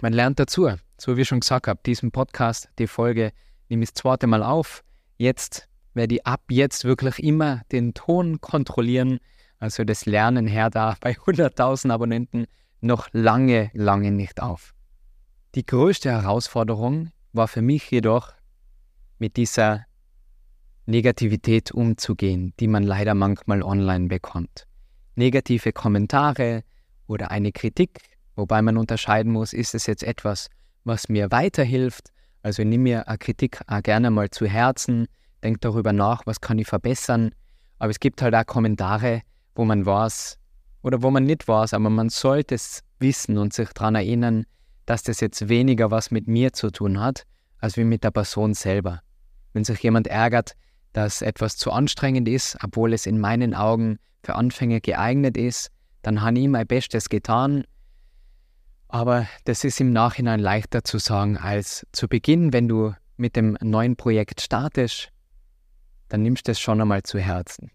Man 0.00 0.12
lernt 0.12 0.38
dazu. 0.38 0.70
So 0.98 1.16
wie 1.16 1.22
ich 1.22 1.28
schon 1.28 1.40
gesagt 1.40 1.66
habe, 1.66 1.80
diesen 1.84 2.12
Podcast, 2.12 2.70
die 2.78 2.86
Folge, 2.86 3.32
nehme 3.68 3.82
ich 3.82 3.90
das 3.92 4.02
zweite 4.02 4.26
Mal 4.26 4.42
auf. 4.42 4.82
Jetzt 5.18 5.68
werde 5.94 6.14
ich 6.14 6.26
ab 6.26 6.42
jetzt 6.48 6.84
wirklich 6.84 7.22
immer 7.22 7.62
den 7.72 7.92
Ton 7.92 8.40
kontrollieren. 8.40 9.18
Also 9.58 9.84
das 9.84 10.06
Lernen 10.06 10.46
her 10.46 10.70
da 10.70 10.96
bei 11.00 11.12
100.000 11.12 11.90
Abonnenten 11.90 12.46
noch 12.80 13.08
lange, 13.12 13.70
lange 13.74 14.10
nicht 14.10 14.40
auf. 14.40 14.74
Die 15.54 15.66
größte 15.66 16.10
Herausforderung 16.10 17.10
war 17.34 17.46
für 17.46 17.60
mich 17.60 17.90
jedoch, 17.90 18.32
mit 19.18 19.36
dieser 19.36 19.84
Negativität 20.86 21.70
umzugehen, 21.72 22.54
die 22.58 22.68
man 22.68 22.82
leider 22.84 23.14
manchmal 23.14 23.62
online 23.62 24.08
bekommt. 24.08 24.66
Negative 25.14 25.74
Kommentare 25.74 26.64
oder 27.06 27.30
eine 27.30 27.52
Kritik, 27.52 28.00
wobei 28.34 28.62
man 28.62 28.78
unterscheiden 28.78 29.30
muss, 29.30 29.52
ist 29.52 29.74
es 29.74 29.84
jetzt 29.84 30.04
etwas, 30.04 30.48
was 30.84 31.10
mir 31.10 31.30
weiterhilft. 31.30 32.08
Also 32.42 32.64
nimm 32.64 32.84
mir 32.84 33.06
eine 33.06 33.18
Kritik 33.18 33.60
auch 33.66 33.82
gerne 33.82 34.10
mal 34.10 34.30
zu 34.30 34.46
Herzen, 34.46 35.06
denk 35.44 35.60
darüber 35.60 35.92
nach, 35.92 36.24
was 36.24 36.40
kann 36.40 36.58
ich 36.58 36.66
verbessern. 36.66 37.34
Aber 37.78 37.90
es 37.90 38.00
gibt 38.00 38.22
halt 38.22 38.34
auch 38.34 38.46
Kommentare, 38.46 39.20
wo 39.54 39.66
man 39.66 39.84
weiß 39.84 40.38
oder 40.80 41.02
wo 41.02 41.10
man 41.10 41.24
nicht 41.24 41.46
weiß, 41.46 41.74
aber 41.74 41.90
man 41.90 42.08
sollte 42.08 42.54
es 42.54 42.82
wissen 43.00 43.36
und 43.36 43.52
sich 43.52 43.68
daran 43.74 43.96
erinnern, 43.96 44.46
dass 44.86 45.02
das 45.02 45.20
jetzt 45.20 45.48
weniger 45.48 45.90
was 45.90 46.10
mit 46.10 46.26
mir 46.26 46.52
zu 46.52 46.70
tun 46.70 47.00
hat, 47.00 47.24
als 47.58 47.76
wie 47.76 47.84
mit 47.84 48.04
der 48.04 48.10
Person 48.10 48.54
selber. 48.54 49.00
Wenn 49.52 49.64
sich 49.64 49.82
jemand 49.82 50.06
ärgert, 50.06 50.54
dass 50.92 51.22
etwas 51.22 51.56
zu 51.56 51.70
anstrengend 51.70 52.28
ist, 52.28 52.56
obwohl 52.62 52.92
es 52.92 53.06
in 53.06 53.18
meinen 53.18 53.54
Augen 53.54 53.98
für 54.22 54.34
Anfänger 54.34 54.80
geeignet 54.80 55.36
ist, 55.36 55.70
dann 56.02 56.22
habe 56.22 56.38
ich 56.38 56.48
mein 56.48 56.66
Bestes 56.66 57.08
getan. 57.08 57.64
Aber 58.88 59.26
das 59.44 59.64
ist 59.64 59.80
im 59.80 59.92
Nachhinein 59.92 60.40
leichter 60.40 60.84
zu 60.84 60.98
sagen 60.98 61.38
als 61.38 61.86
zu 61.92 62.08
Beginn, 62.08 62.52
wenn 62.52 62.68
du 62.68 62.94
mit 63.16 63.36
dem 63.36 63.56
neuen 63.60 63.96
Projekt 63.96 64.40
startest, 64.40 65.10
dann 66.08 66.22
nimmst 66.22 66.46
du 66.46 66.52
es 66.52 66.60
schon 66.60 66.80
einmal 66.80 67.02
zu 67.02 67.18
Herzen. 67.18 67.70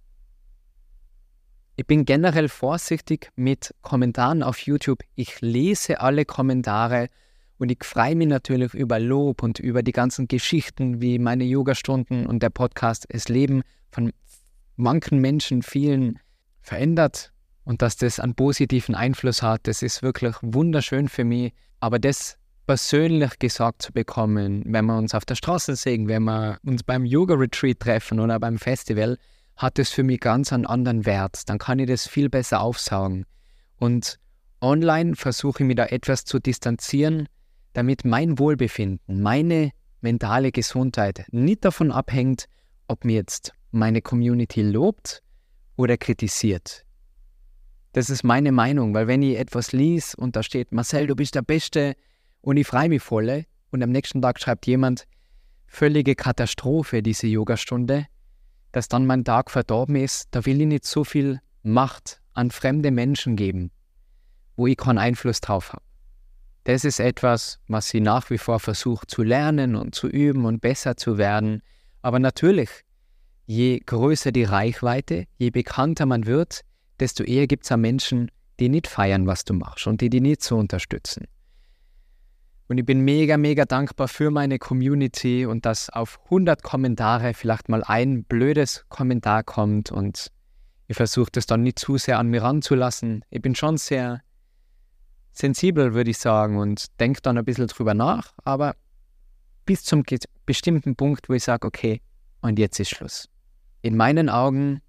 Ich 1.80 1.86
bin 1.86 2.06
generell 2.06 2.50
vorsichtig 2.50 3.30
mit 3.36 3.72
Kommentaren 3.84 4.42
auf 4.42 4.58
YouTube. 4.62 5.04
Ich 5.14 5.42
lese 5.42 6.02
alle 6.02 6.26
Kommentare 6.26 7.08
und 7.60 7.72
ich 7.72 7.84
freue 7.84 8.16
mich 8.16 8.28
natürlich 8.28 8.74
über 8.74 8.98
Lob 8.98 9.44
und 9.44 9.60
über 9.60 9.84
die 9.84 9.92
ganzen 9.92 10.28
Geschichten, 10.28 11.02
wie 11.02 11.20
meine 11.20 11.44
Yogastunden 11.44 12.26
und 12.26 12.42
der 12.42 12.50
Podcast 12.50 13.06
das 13.12 13.30
Leben 13.30 13.62
von 13.92 14.12
manchen 14.76 15.20
Menschen, 15.20 15.62
vielen 15.62 16.18
verändert 16.62 17.32
und 17.64 17.84
dass 17.84 17.96
das 17.96 18.20
einen 18.20 18.34
positiven 18.34 18.96
Einfluss 18.96 19.44
hat. 19.44 19.68
Das 19.68 19.84
ist 19.84 20.02
wirklich 20.02 20.34
wunderschön 20.42 21.08
für 21.08 21.26
mich. 21.26 21.54
Aber 21.80 22.00
das 22.00 22.40
persönlich 22.66 23.38
gesagt 23.38 23.84
zu 23.84 23.94
bekommen, 23.94 24.64
wenn 24.66 24.86
wir 24.86 24.98
uns 24.98 25.14
auf 25.14 25.26
der 25.26 25.36
Straße 25.36 25.76
sehen, 25.76 26.08
wenn 26.08 26.24
wir 26.24 26.58
uns 26.66 26.82
beim 26.82 27.06
Yoga-Retreat 27.06 27.80
treffen 27.80 28.20
oder 28.20 28.40
beim 28.40 28.58
Festival, 28.58 29.20
hat 29.58 29.80
es 29.80 29.90
für 29.90 30.04
mich 30.04 30.20
ganz 30.20 30.54
einen 30.54 30.66
anderen 30.66 31.06
Wert. 31.06 31.50
Dann 31.50 31.58
kann 31.58 31.80
ich 31.80 31.88
das 31.88 32.08
viel 32.08 32.30
besser 32.30 32.62
aufsaugen. 32.62 33.26
Und 33.78 34.20
online 34.62 35.16
versuche 35.16 35.64
ich 35.64 35.68
mich 35.68 35.76
da 35.76 35.86
etwas 35.86 36.26
zu 36.26 36.40
distanzieren, 36.40 37.28
damit 37.74 38.06
mein 38.06 38.40
Wohlbefinden, 38.40 39.22
meine 39.22 39.72
mentale 40.02 40.52
Gesundheit 40.52 41.26
nicht 41.32 41.66
davon 41.66 41.92
abhängt, 41.92 42.46
ob 42.88 43.04
mir 43.04 43.16
jetzt 43.16 43.54
meine 43.72 44.02
Community 44.02 44.62
lobt 44.62 45.22
oder 45.76 45.98
kritisiert. 45.98 46.84
Das 47.94 48.10
ist 48.10 48.24
meine 48.24 48.52
Meinung, 48.52 48.94
weil 48.94 49.08
wenn 49.08 49.24
ich 49.24 49.38
etwas 49.38 49.72
lies 49.72 50.14
und 50.14 50.36
da 50.36 50.44
steht, 50.44 50.72
Marcel, 50.72 51.08
du 51.08 51.16
bist 51.16 51.36
der 51.36 51.42
Beste 51.42 51.96
und 52.42 52.58
ich 52.58 52.68
freue 52.68 52.90
mich 52.90 53.02
voll 53.02 53.46
und 53.72 53.84
am 53.84 53.90
nächsten 53.90 54.22
Tag 54.22 54.40
schreibt 54.40 54.68
jemand, 54.68 55.08
völlige 55.66 56.16
Katastrophe, 56.16 57.02
diese 57.02 57.28
Yogastunde, 57.28 58.06
dass 58.72 58.88
dann 58.88 59.06
mein 59.06 59.24
Tag 59.24 59.52
verdorben 59.52 59.96
ist, 59.96 60.28
da 60.32 60.46
will 60.46 60.62
ich 60.62 60.68
nicht 60.68 60.86
so 60.86 61.04
viel 61.04 61.42
Macht 61.64 62.22
an 62.34 62.52
fremde 62.52 62.92
Menschen 62.92 63.36
geben, 63.36 63.72
wo 64.56 64.68
ich 64.68 64.78
keinen 64.78 64.98
Einfluss 64.98 65.42
drauf 65.42 65.74
habe. 65.74 65.84
Das 66.64 66.84
ist 66.84 67.00
etwas, 67.00 67.60
was 67.68 67.94
ich 67.94 68.02
nach 68.02 68.30
wie 68.30 68.38
vor 68.38 68.60
versuche 68.60 69.08
zu 69.08 69.24
lernen 69.24 69.76
und 69.76 69.96
zu 69.96 70.08
üben 70.08 70.46
und 70.46 70.60
besser 70.60 70.98
zu 70.98 71.18
werden. 71.18 71.62
Aber 72.02 72.20
natürlich, 72.20 72.70
je 73.46 73.80
größer 73.80 74.34
die 74.34 74.44
Reichweite, 74.44 75.28
je 75.38 75.50
bekannter 75.50 76.06
man 76.06 76.26
wird, 76.26 76.62
desto 77.00 77.24
eher 77.24 77.48
gibt 77.48 77.70
es 77.70 77.78
Menschen, 77.78 78.32
die 78.60 78.70
nicht 78.70 78.88
feiern, 78.88 79.28
was 79.28 79.46
du 79.46 79.54
machst 79.54 79.88
und 79.88 80.02
die 80.02 80.10
die 80.10 80.22
nicht 80.22 80.44
so 80.44 80.58
unterstützen. 80.58 81.28
Und 82.68 82.78
ich 82.78 82.86
bin 82.86 83.02
mega, 83.02 83.38
mega 83.38 83.66
dankbar 83.66 84.08
für 84.08 84.30
meine 84.30 84.60
Community 84.60 85.46
und 85.46 85.66
dass 85.66 85.90
auf 85.90 86.20
100 86.26 86.64
Kommentare 86.64 87.34
vielleicht 87.34 87.70
mal 87.70 87.84
ein 87.84 88.24
blödes 88.26 88.86
Kommentar 88.90 89.44
kommt 89.44 89.92
und 89.92 90.32
ich 90.88 90.96
versuche 90.96 91.32
das 91.32 91.46
dann 91.46 91.64
nicht 91.64 91.80
zu 91.80 91.98
sehr 91.98 92.20
an 92.20 92.28
mir 92.28 92.44
ranzulassen. 92.44 93.24
Ich 93.30 93.42
bin 93.42 93.56
schon 93.56 93.78
sehr 93.78 94.22
sensibel, 95.32 95.94
würde 95.94 96.10
ich 96.10 96.18
sagen, 96.18 96.58
und 96.58 96.88
denke 97.00 97.22
dann 97.22 97.38
ein 97.38 97.46
bisschen 97.46 97.68
drüber 97.68 97.94
nach, 97.94 98.34
aber 98.44 98.76
bis 99.66 99.84
zum 99.84 100.04
bestimmten 100.46 100.96
Punkt, 100.96 101.30
wo 101.30 101.34
ich 101.34 101.44
sage, 101.44 101.68
okay, 101.68 102.02
und 102.42 102.58
jetzt 102.58 102.80
ist 102.80 102.90
Schluss. 102.90 103.30
In 103.82 103.96
meinen 103.96 104.30
Augen 104.30 104.82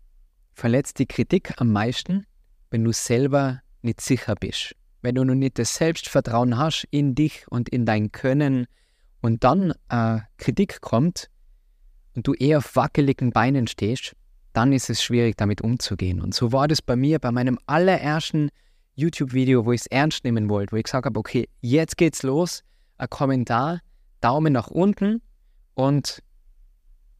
verletzt 0.52 0.98
die 0.98 1.06
Kritik 1.06 1.60
am 1.60 1.72
meisten, 1.72 2.26
wenn 2.70 2.84
du 2.84 2.92
selber 2.92 3.60
nicht 3.82 4.00
sicher 4.00 4.34
bist. 4.34 4.74
Wenn 5.02 5.14
du 5.14 5.24
noch 5.24 5.34
nicht 5.34 5.58
das 5.58 5.74
Selbstvertrauen 5.74 6.58
hast 6.58 6.86
in 6.90 7.14
dich 7.14 7.46
und 7.48 7.68
in 7.68 7.86
dein 7.86 8.12
Können 8.12 8.66
und 9.20 9.44
dann 9.44 9.72
äh, 9.88 10.20
Kritik 10.36 10.80
kommt 10.80 11.30
und 12.14 12.26
du 12.26 12.34
eher 12.34 12.58
auf 12.58 12.76
wackeligen 12.76 13.30
Beinen 13.30 13.66
stehst, 13.66 14.14
dann 14.52 14.72
ist 14.72 14.90
es 14.90 15.02
schwierig, 15.02 15.36
damit 15.36 15.60
umzugehen. 15.60 16.20
Und 16.20 16.34
so 16.34 16.52
war 16.52 16.66
das 16.66 16.82
bei 16.82 16.96
mir 16.96 17.18
bei 17.18 17.30
meinem 17.30 17.58
allerersten 17.66 18.50
YouTube-Video, 18.96 19.64
wo 19.64 19.72
ich 19.72 19.82
es 19.82 19.86
ernst 19.86 20.24
nehmen 20.24 20.48
wollte, 20.48 20.72
wo 20.72 20.76
ich 20.76 20.84
gesagt 20.84 21.06
habe, 21.06 21.18
okay, 21.18 21.48
jetzt 21.60 21.96
geht's 21.96 22.24
los, 22.24 22.64
ein 22.96 23.08
Kommentar, 23.08 23.80
Daumen 24.20 24.52
nach 24.52 24.68
unten 24.68 25.22
und 25.74 26.22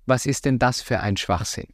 was 0.07 0.27
ist 0.27 0.47
denn 0.47 0.59
das 0.59 0.81
für 0.81 1.01
ein 1.01 1.17
Schwachsinn? 1.17 1.69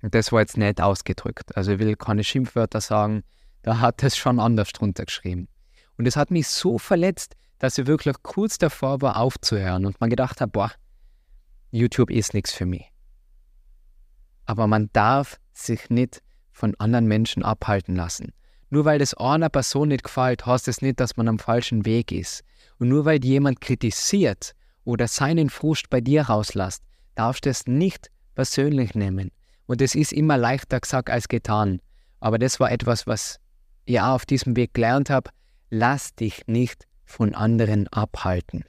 Das 0.00 0.32
war 0.32 0.40
jetzt 0.40 0.56
nett 0.56 0.80
ausgedrückt. 0.80 1.56
Also 1.56 1.72
ich 1.72 1.78
will 1.78 1.96
keine 1.96 2.24
Schimpfwörter 2.24 2.80
sagen, 2.80 3.24
da 3.64 3.80
hat 3.80 4.02
es 4.02 4.16
schon 4.16 4.38
anders 4.38 4.72
drunter 4.72 5.06
geschrieben. 5.06 5.48
Und 5.96 6.06
es 6.06 6.16
hat 6.16 6.30
mich 6.30 6.48
so 6.48 6.78
verletzt, 6.78 7.34
dass 7.58 7.78
ich 7.78 7.86
wirklich 7.86 8.14
kurz 8.22 8.58
davor 8.58 9.00
war, 9.00 9.16
aufzuhören 9.16 9.86
und 9.86 9.98
man 10.02 10.10
gedacht 10.10 10.42
hat, 10.42 10.52
boah, 10.52 10.70
YouTube 11.70 12.10
ist 12.10 12.34
nichts 12.34 12.52
für 12.52 12.66
mich. 12.66 12.92
Aber 14.44 14.66
man 14.66 14.90
darf 14.92 15.40
sich 15.54 15.88
nicht 15.88 16.22
von 16.52 16.74
anderen 16.78 17.06
Menschen 17.06 17.42
abhalten 17.42 17.96
lassen. 17.96 18.32
Nur 18.68 18.84
weil 18.84 18.98
das 18.98 19.14
einer 19.14 19.48
Person 19.48 19.88
nicht 19.88 20.04
gefällt, 20.04 20.44
heißt 20.44 20.68
es 20.68 20.76
das 20.76 20.82
nicht, 20.82 21.00
dass 21.00 21.16
man 21.16 21.28
am 21.28 21.38
falschen 21.38 21.86
Weg 21.86 22.12
ist. 22.12 22.44
Und 22.78 22.88
nur 22.88 23.06
weil 23.06 23.24
jemand 23.24 23.62
kritisiert 23.62 24.52
oder 24.84 25.08
seinen 25.08 25.48
Frust 25.48 25.88
bei 25.88 26.02
dir 26.02 26.24
rauslässt, 26.24 26.82
darfst 27.14 27.46
du 27.46 27.50
es 27.50 27.66
nicht 27.66 28.10
persönlich 28.34 28.94
nehmen. 28.94 29.30
Und 29.64 29.80
es 29.80 29.94
ist 29.94 30.12
immer 30.12 30.36
leichter 30.36 30.80
gesagt 30.80 31.08
als 31.08 31.28
getan. 31.28 31.80
Aber 32.20 32.38
das 32.38 32.60
war 32.60 32.70
etwas, 32.70 33.06
was 33.06 33.40
auch 33.88 34.14
auf 34.14 34.26
diesem 34.26 34.56
Weg 34.56 34.74
gelernt 34.74 35.10
habe. 35.10 35.30
Lass 35.70 36.14
dich 36.14 36.46
nicht 36.46 36.86
von 37.04 37.34
anderen 37.34 37.88
abhalten. 37.88 38.64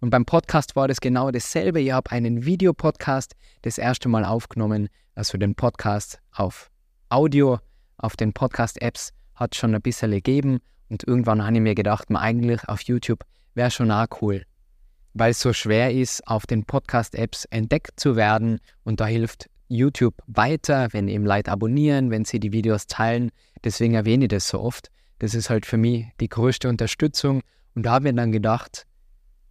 Und 0.00 0.10
beim 0.10 0.24
Podcast 0.24 0.76
war 0.76 0.88
das 0.88 1.00
genau 1.00 1.30
dasselbe. 1.30 1.80
Ich 1.80 1.92
habe 1.92 2.10
einen 2.10 2.44
Videopodcast 2.44 3.34
das 3.62 3.76
erste 3.76 4.08
Mal 4.08 4.24
aufgenommen, 4.24 4.88
also 5.14 5.36
den 5.36 5.54
Podcast 5.54 6.18
auf 6.32 6.70
Audio, 7.10 7.58
auf 7.98 8.16
den 8.16 8.32
Podcast-Apps 8.32 9.12
hat 9.34 9.54
schon 9.54 9.74
ein 9.74 9.82
bisschen 9.82 10.10
gegeben. 10.10 10.60
Und 10.88 11.04
irgendwann 11.06 11.44
habe 11.44 11.54
ich 11.56 11.60
mir 11.60 11.74
gedacht, 11.74 12.08
man 12.08 12.22
eigentlich 12.22 12.66
auf 12.68 12.80
YouTube 12.82 13.24
wäre 13.54 13.70
schon 13.70 13.90
auch 13.90 14.06
cool, 14.22 14.44
weil 15.12 15.32
es 15.32 15.40
so 15.40 15.52
schwer 15.52 15.92
ist, 15.92 16.26
auf 16.26 16.46
den 16.46 16.64
Podcast-Apps 16.64 17.44
entdeckt 17.46 18.00
zu 18.00 18.16
werden. 18.16 18.60
Und 18.84 19.00
da 19.00 19.06
hilft 19.06 19.50
YouTube 19.70 20.14
weiter, 20.26 20.88
wenn 20.92 21.08
eben 21.08 21.24
Leute 21.24 21.50
abonnieren, 21.50 22.10
wenn 22.10 22.24
sie 22.24 22.40
die 22.40 22.52
Videos 22.52 22.86
teilen. 22.86 23.30
Deswegen 23.64 23.94
erwähne 23.94 24.24
ich 24.24 24.30
das 24.30 24.48
so 24.48 24.60
oft. 24.60 24.90
Das 25.20 25.34
ist 25.34 25.48
halt 25.48 25.64
für 25.64 25.76
mich 25.76 26.06
die 26.20 26.28
größte 26.28 26.68
Unterstützung. 26.68 27.42
Und 27.74 27.84
da 27.84 27.92
habe 27.92 28.08
ich 28.08 28.14
dann 28.14 28.32
gedacht, 28.32 28.86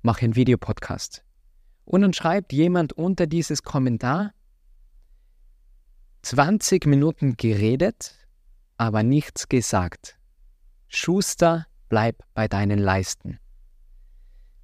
mache 0.01 0.23
einen 0.23 0.35
Videopodcast. 0.35 1.23
Und 1.85 2.01
dann 2.01 2.13
schreibt 2.13 2.53
jemand 2.53 2.93
unter 2.93 3.27
dieses 3.27 3.63
Kommentar, 3.63 4.33
20 6.21 6.85
Minuten 6.85 7.37
geredet, 7.37 8.13
aber 8.77 9.03
nichts 9.03 9.47
gesagt. 9.47 10.17
Schuster, 10.87 11.65
bleib 11.87 12.17
bei 12.33 12.47
deinen 12.47 12.79
Leisten. 12.79 13.39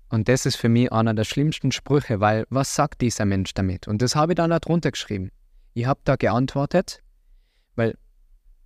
Und 0.09 0.27
das 0.27 0.45
ist 0.45 0.55
für 0.55 0.69
mich 0.69 0.91
einer 0.91 1.13
der 1.13 1.23
schlimmsten 1.23 1.71
Sprüche, 1.71 2.19
weil 2.19 2.45
was 2.49 2.75
sagt 2.75 3.01
dieser 3.01 3.25
Mensch 3.25 3.53
damit? 3.53 3.87
Und 3.87 4.01
das 4.01 4.15
habe 4.15 4.33
ich 4.33 4.35
dann 4.35 4.49
da 4.49 4.59
drunter 4.59 4.91
geschrieben. 4.91 5.31
Ich 5.77 5.85
habe 5.85 5.99
da 6.05 6.15
geantwortet, 6.15 7.03
weil 7.75 7.97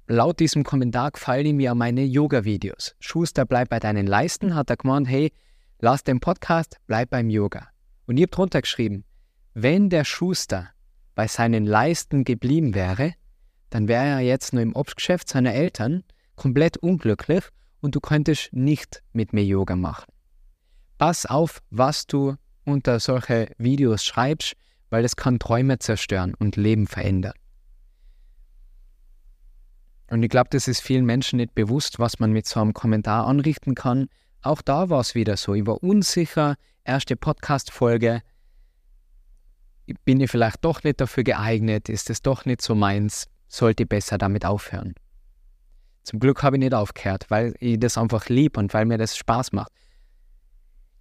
laut 0.06 0.40
diesem 0.40 0.64
Kommentar 0.64 1.10
gefallen 1.10 1.56
mir 1.56 1.74
meine 1.74 2.04
Yoga-Videos. 2.04 2.96
Schuster, 3.00 3.46
bleib 3.46 3.70
bei 3.70 3.80
deinen 3.80 4.06
Leisten, 4.06 4.54
hat 4.54 4.70
er 4.70 4.78
gemeint, 4.78 5.08
hey, 5.10 5.34
lass 5.80 6.04
den 6.04 6.20
Podcast, 6.20 6.78
bleib 6.86 7.10
beim 7.10 7.32
Yoga. 7.32 7.68
Und 8.06 8.18
ich 8.18 8.22
habe 8.22 8.32
drunter 8.32 8.62
geschrieben, 8.62 9.06
wenn 9.56 9.90
der 9.90 10.06
Schuster 10.06 10.70
bei 11.16 11.28
seinen 11.28 11.66
Leisten 11.66 12.26
geblieben 12.26 12.76
wäre, 12.76 13.16
dann 13.72 13.88
wäre 13.88 14.06
er 14.06 14.20
jetzt 14.20 14.54
nur 14.54 14.62
im 14.62 14.76
Obstgeschäft 14.76 15.30
seiner 15.30 15.56
Eltern 15.56 16.04
komplett 16.36 16.78
unglücklich 16.78 17.44
und 17.82 17.96
du 17.96 18.02
könntest 18.02 18.54
nicht 18.54 19.02
mit 19.14 19.34
mir 19.34 19.44
Yoga 19.44 19.76
machen. 19.76 20.14
Pass 21.00 21.26
auf, 21.26 21.64
was 21.72 22.06
du 22.06 22.36
unter 22.66 23.00
solche 23.00 23.52
Videos 23.58 24.06
schreibst, 24.06 24.54
weil 24.90 25.06
es 25.06 25.16
kann 25.16 25.40
Träume 25.40 25.80
zerstören 25.80 26.34
und 26.34 26.56
Leben 26.56 26.88
verändern. 26.88 27.34
Und 30.10 30.24
ich 30.24 30.30
glaube, 30.30 30.50
das 30.52 30.68
ist 30.68 30.82
vielen 30.82 31.06
Menschen 31.06 31.38
nicht 31.38 31.54
bewusst, 31.54 32.00
was 32.00 32.20
man 32.20 32.32
mit 32.32 32.48
so 32.48 32.60
einem 32.60 32.74
Kommentar 32.74 33.28
anrichten 33.28 33.76
kann. 33.76 34.10
Auch 34.42 34.62
da 34.62 34.90
war 34.90 35.02
es 35.02 35.14
wieder 35.14 35.38
so. 35.38 35.54
Ich 35.54 35.68
war 35.68 35.84
unsicher, 35.84 36.56
erste 36.84 37.16
Podcast-Folge. 37.16 38.22
Bin 40.06 40.20
ich 40.20 40.32
vielleicht 40.32 40.66
doch 40.66 40.84
nicht 40.84 41.00
dafür 41.00 41.24
geeignet? 41.24 41.90
Ist 41.90 42.10
es 42.10 42.22
doch 42.22 42.46
nicht 42.46 42.62
so 42.62 42.74
meins? 42.74 43.28
Sollte 43.48 43.84
ich 43.84 43.90
besser 43.90 44.18
damit 44.18 44.46
aufhören? 44.46 44.96
Zum 46.04 46.20
Glück 46.20 46.42
habe 46.42 46.56
ich 46.56 46.62
nicht 46.62 46.74
aufgehört, 46.74 47.26
weil 47.30 47.54
ich 47.60 47.80
das 47.80 47.98
einfach 47.98 48.30
lieb 48.30 48.58
und 48.58 48.74
weil 48.74 48.86
mir 48.86 48.98
das 48.98 49.16
Spaß 49.16 49.52
macht. 49.52 49.72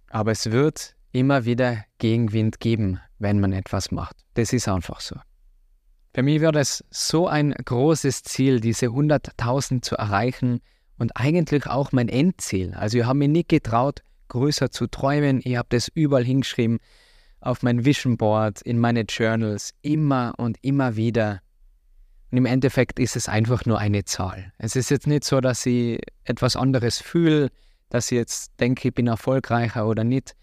Aber 0.09 0.31
es 0.31 0.51
wird 0.51 0.95
immer 1.11 1.45
wieder 1.45 1.83
Gegenwind 1.97 2.59
geben, 2.59 2.99
wenn 3.17 3.39
man 3.39 3.53
etwas 3.53 3.91
macht. 3.91 4.15
Das 4.35 4.53
ist 4.53 4.67
einfach 4.67 5.01
so. 5.01 5.15
Für 6.13 6.23
mich 6.23 6.41
war 6.41 6.51
das 6.51 6.83
so 6.89 7.27
ein 7.27 7.51
großes 7.53 8.23
Ziel, 8.23 8.59
diese 8.59 8.87
100.000 8.87 9.81
zu 9.81 9.95
erreichen 9.95 10.59
und 10.97 11.15
eigentlich 11.15 11.67
auch 11.67 11.91
mein 11.91 12.09
Endziel. 12.09 12.73
Also 12.73 12.99
ich 12.99 13.05
habe 13.05 13.19
mir 13.19 13.27
nicht 13.27 13.49
getraut, 13.49 14.01
größer 14.27 14.71
zu 14.71 14.87
träumen. 14.87 15.41
Ich 15.43 15.55
habe 15.55 15.67
das 15.69 15.87
überall 15.87 16.23
hingeschrieben, 16.23 16.79
auf 17.41 17.63
mein 17.63 17.85
Vision 17.85 18.17
Board, 18.17 18.61
in 18.61 18.79
meine 18.79 19.01
Journals, 19.01 19.73
immer 19.81 20.33
und 20.37 20.57
immer 20.61 20.95
wieder. 20.95 21.41
Und 22.31 22.37
im 22.37 22.45
Endeffekt 22.45 22.99
ist 22.99 23.15
es 23.15 23.29
einfach 23.29 23.65
nur 23.65 23.79
eine 23.79 24.03
Zahl. 24.03 24.51
Es 24.57 24.75
ist 24.75 24.89
jetzt 24.89 25.07
nicht 25.07 25.23
so, 25.23 25.41
dass 25.41 25.65
ich 25.65 25.99
etwas 26.25 26.55
anderes 26.55 26.99
fühle, 26.99 27.49
dass 27.89 28.11
ich 28.11 28.17
jetzt 28.17 28.51
denke, 28.59 28.89
ich 28.89 28.93
bin 28.93 29.07
erfolgreicher 29.07 29.87
oder 29.87 30.03
nicht. 30.03 30.35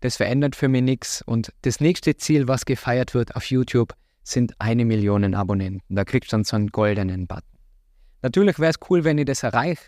Das 0.00 0.16
verändert 0.16 0.54
für 0.54 0.68
mich 0.68 0.82
nichts. 0.82 1.22
Und 1.22 1.52
das 1.62 1.80
nächste 1.80 2.16
Ziel, 2.16 2.48
was 2.48 2.64
gefeiert 2.64 3.14
wird 3.14 3.34
auf 3.36 3.44
YouTube, 3.46 3.94
sind 4.22 4.54
eine 4.60 4.84
Million 4.84 5.34
Abonnenten. 5.34 5.82
Da 5.88 6.04
kriegst 6.04 6.32
du 6.32 6.36
dann 6.36 6.44
so 6.44 6.56
einen 6.56 6.68
goldenen 6.68 7.26
Button. 7.26 7.58
Natürlich 8.22 8.58
wäre 8.58 8.70
es 8.70 8.76
cool, 8.90 9.04
wenn 9.04 9.18
ich 9.18 9.26
das 9.26 9.42
erreiche, 9.42 9.82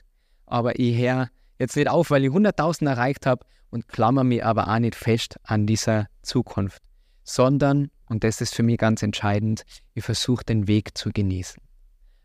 aber 0.47 0.79
ich 0.79 0.97
höre 0.97 1.31
jetzt 1.59 1.77
nicht 1.77 1.89
auf, 1.89 2.11
weil 2.11 2.25
ich 2.25 2.31
100.000 2.31 2.89
erreicht 2.89 3.27
habe 3.27 3.45
und 3.71 3.89
klammer 3.89 4.25
mich 4.25 4.45
aber 4.45 4.69
auch 4.69 4.79
nicht 4.79 4.95
fest 4.95 5.37
an 5.43 5.67
dieser 5.67 6.07
Zukunft, 6.23 6.83
sondern, 7.25 7.91
und 8.07 8.25
das 8.25 8.41
ist 8.41 8.55
für 8.55 8.63
mich 8.63 8.79
ganz 8.79 9.03
entscheidend, 9.03 9.65
ich 9.95 10.05
versuche 10.05 10.45
den 10.45 10.69
Weg 10.69 10.97
zu 10.97 11.11
genießen. 11.11 11.61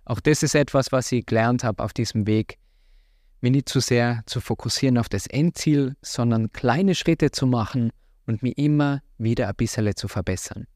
Auch 0.05 0.19
das 0.19 0.43
ist 0.43 0.53
etwas, 0.55 0.91
was 0.91 1.11
ich 1.11 1.25
gelernt 1.25 1.63
habe 1.63 1.83
auf 1.83 1.91
diesem 1.91 2.27
Weg, 2.27 2.57
mich 3.41 3.51
nicht 3.51 3.69
zu 3.69 3.79
sehr 3.79 4.23
zu 4.25 4.41
fokussieren 4.41 4.97
auf 4.97 5.09
das 5.09 5.27
Endziel, 5.27 5.95
sondern 6.01 6.51
kleine 6.51 6.95
Schritte 6.95 7.31
zu 7.31 7.45
machen 7.47 7.91
und 8.25 8.43
mich 8.43 8.57
immer 8.57 9.01
wieder 9.17 9.47
ein 9.47 9.55
bisschen 9.55 9.95
zu 9.95 10.07
verbessern. 10.07 10.67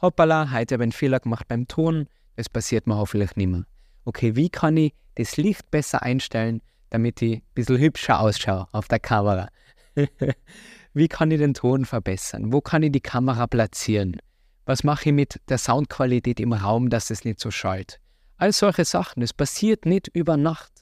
Hoppala, 0.00 0.50
heute 0.52 0.74
habe 0.74 0.84
ich 0.84 0.86
einen 0.86 0.92
Fehler 0.92 1.20
gemacht 1.20 1.48
beim 1.48 1.66
Ton, 1.66 2.08
das 2.36 2.48
passiert 2.48 2.86
mir 2.86 2.96
hoffentlich 2.96 3.36
nicht 3.36 3.48
mehr. 3.48 3.64
Okay, 4.04 4.36
wie 4.36 4.50
kann 4.50 4.76
ich 4.76 4.92
das 5.14 5.36
Licht 5.36 5.70
besser 5.70 6.02
einstellen, 6.02 6.60
damit 6.90 7.22
ich 7.22 7.36
ein 7.36 7.42
bisschen 7.54 7.78
hübscher 7.78 8.20
ausschaue 8.20 8.66
auf 8.72 8.88
der 8.88 9.00
Kamera? 9.00 9.48
wie 10.94 11.08
kann 11.08 11.30
ich 11.30 11.38
den 11.38 11.54
Ton 11.54 11.84
verbessern? 11.84 12.52
Wo 12.52 12.60
kann 12.60 12.82
ich 12.82 12.92
die 12.92 13.00
Kamera 13.00 13.46
platzieren? 13.46 14.20
Was 14.66 14.82
mache 14.82 15.10
ich 15.10 15.14
mit 15.14 15.40
der 15.48 15.58
Soundqualität 15.58 16.40
im 16.40 16.52
Raum, 16.52 16.90
dass 16.90 17.10
es 17.10 17.24
nicht 17.24 17.40
so 17.40 17.50
schallt? 17.50 18.00
All 18.36 18.52
solche 18.52 18.84
Sachen. 18.84 19.22
Es 19.22 19.32
passiert 19.32 19.86
nicht 19.86 20.08
über 20.08 20.36
Nacht. 20.36 20.72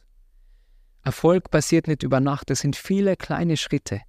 Erfolg 1.02 1.50
passiert 1.50 1.88
nicht 1.88 2.02
über 2.02 2.20
Nacht. 2.20 2.50
Das 2.50 2.60
sind 2.60 2.76
viele 2.76 3.16
kleine 3.16 3.56
Schritte. 3.56 4.00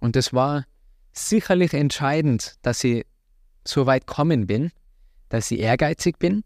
Und 0.00 0.16
es 0.16 0.32
war 0.32 0.64
sicherlich 1.12 1.74
entscheidend, 1.74 2.56
dass 2.62 2.82
ich 2.82 3.06
so 3.64 3.86
weit 3.86 4.06
kommen 4.06 4.46
bin, 4.46 4.72
dass 5.28 5.50
ich 5.50 5.60
ehrgeizig 5.60 6.18
bin, 6.18 6.42